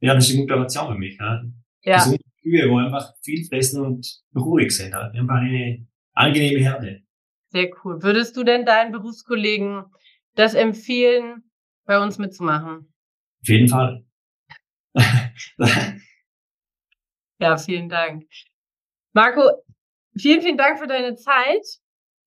ja, 0.01 0.14
das 0.14 0.29
ist 0.29 0.35
eine 0.35 0.43
Motivation 0.43 0.93
für 0.93 0.99
mich. 0.99 1.19
Ja. 1.19 1.43
ja. 1.83 1.97
Gesunde 1.97 2.23
Kühe, 2.43 2.71
wo 2.71 2.79
einfach 2.79 3.14
viel 3.23 3.45
fressen 3.45 3.85
und 3.85 4.23
ruhig 4.35 4.71
sind. 4.71 4.93
Ja. 4.93 5.11
Einfach 5.11 5.37
eine 5.37 5.87
angenehme 6.12 6.61
Herde. 6.61 7.03
Sehr 7.51 7.71
cool. 7.83 8.03
Würdest 8.03 8.37
du 8.37 8.45
denn 8.45 8.64
deinen 8.64 8.93
Berufskollegen 8.93 9.85
das 10.35 10.55
empfehlen, 10.55 11.51
bei 11.85 11.99
uns 12.01 12.19
mitzumachen? 12.19 12.93
Auf 13.43 13.49
jeden 13.49 13.69
Fall. 13.69 14.05
ja, 17.41 17.57
vielen 17.57 17.88
Dank. 17.88 18.25
Marco, 19.14 19.51
vielen, 20.17 20.43
vielen 20.43 20.59
Dank 20.59 20.79
für 20.79 20.87
deine 20.87 21.17
Zeit. 21.17 21.64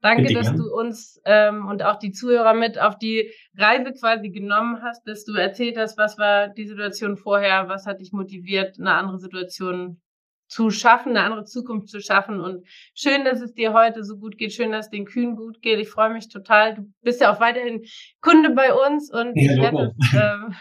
Danke, 0.02 0.34
dass 0.34 0.54
du 0.56 0.64
uns 0.74 1.22
ähm, 1.26 1.68
und 1.68 1.84
auch 1.84 1.98
die 1.98 2.12
Zuhörer 2.12 2.56
mit 2.56 2.80
auf 2.80 2.98
die 2.98 3.32
Reise 3.56 3.94
quasi 3.94 4.30
genommen 4.30 4.82
hast, 4.82 5.08
dass 5.08 5.26
du 5.26 5.34
erzählt 5.34 5.78
hast, 5.78 5.98
was 5.98 6.18
war 6.18 6.48
die 6.48 6.66
Situation 6.66 7.18
vorher, 7.18 7.70
was 7.70 7.86
hat 7.86 8.02
dich 8.02 8.12
motiviert, 8.12 8.78
eine 8.80 8.94
andere 8.94 9.20
Situation 9.20 10.02
zu 10.48 10.70
schaffen, 10.70 11.12
eine 11.12 11.22
andere 11.22 11.46
Zukunft 11.46 11.88
zu 11.88 12.02
schaffen. 12.02 12.42
Und 12.42 12.68
schön, 12.94 13.24
dass 13.24 13.42
es 13.42 13.54
dir 13.54 13.74
heute 13.74 14.04
so 14.04 14.18
gut 14.18 14.38
geht, 14.38 14.54
schön, 14.54 14.72
dass 14.72 14.88
es 14.88 14.92
den 14.92 15.06
Kühen 15.06 15.36
gut 15.36 15.62
geht. 15.62 15.80
Ich 15.80 15.90
freue 15.90 16.12
mich 16.12 16.30
total. 16.30 16.76
Du 16.76 16.92
bist 17.02 17.22
ja 17.22 17.34
auch 17.34 17.40
weiterhin 17.40 17.84
Kunde 18.22 18.50
bei 18.50 18.74
uns 18.74 19.12
und 19.14 19.34
ja, 19.36 19.54
ich 19.54 19.62
werde 19.62 19.94
es 19.98 20.14
ähm, 20.14 20.56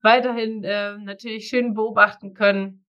weiterhin 0.00 0.64
äh, 0.64 0.96
natürlich 0.98 1.48
schön 1.48 1.74
beobachten 1.74 2.34
können. 2.34 2.86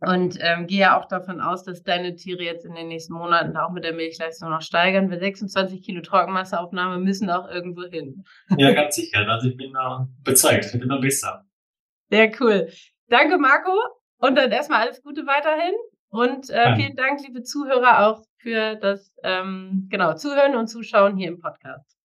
Und 0.00 0.38
ähm, 0.40 0.66
gehe 0.66 0.80
ja 0.80 1.00
auch 1.00 1.06
davon 1.06 1.40
aus, 1.40 1.64
dass 1.64 1.82
deine 1.82 2.14
Tiere 2.16 2.42
jetzt 2.42 2.66
in 2.66 2.74
den 2.74 2.88
nächsten 2.88 3.14
Monaten 3.14 3.56
auch 3.56 3.70
mit 3.70 3.82
der 3.82 3.94
Milchleistung 3.94 4.50
noch 4.50 4.60
steigern. 4.60 5.10
Wir 5.10 5.18
26 5.18 5.82
Kilo 5.82 6.02
Trockenmasseaufnahme 6.02 6.98
müssen 6.98 7.30
auch 7.30 7.48
irgendwo 7.48 7.84
hin. 7.84 8.24
Ja, 8.58 8.72
ganz 8.72 8.96
sicher. 8.96 9.26
Also 9.26 9.48
ich 9.48 9.56
bin 9.56 9.72
da 9.72 10.06
bezeugt, 10.22 10.72
wird 10.72 10.82
immer 10.82 11.00
besser. 11.00 11.46
Sehr 12.10 12.30
cool. 12.40 12.68
Danke, 13.08 13.38
Marco. 13.38 13.72
Und 14.18 14.36
dann 14.36 14.50
erstmal 14.50 14.82
alles 14.82 15.02
Gute 15.02 15.26
weiterhin. 15.26 15.74
Und 16.08 16.50
äh, 16.50 16.76
vielen 16.76 16.96
Dank, 16.96 17.20
liebe 17.26 17.42
Zuhörer, 17.42 18.06
auch 18.06 18.22
für 18.38 18.76
das 18.76 19.12
ähm, 19.22 19.86
genau 19.90 20.14
Zuhören 20.14 20.56
und 20.56 20.68
Zuschauen 20.68 21.16
hier 21.16 21.28
im 21.28 21.40
Podcast. 21.40 21.96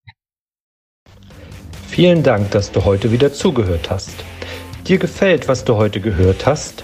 Vielen 1.87 2.23
Dank, 2.23 2.51
dass 2.51 2.71
du 2.71 2.85
heute 2.85 3.11
wieder 3.11 3.33
zugehört 3.33 3.89
hast. 3.89 4.23
Dir 4.87 4.97
gefällt, 4.97 5.47
was 5.47 5.65
du 5.65 5.75
heute 5.75 5.99
gehört 5.99 6.45
hast? 6.45 6.83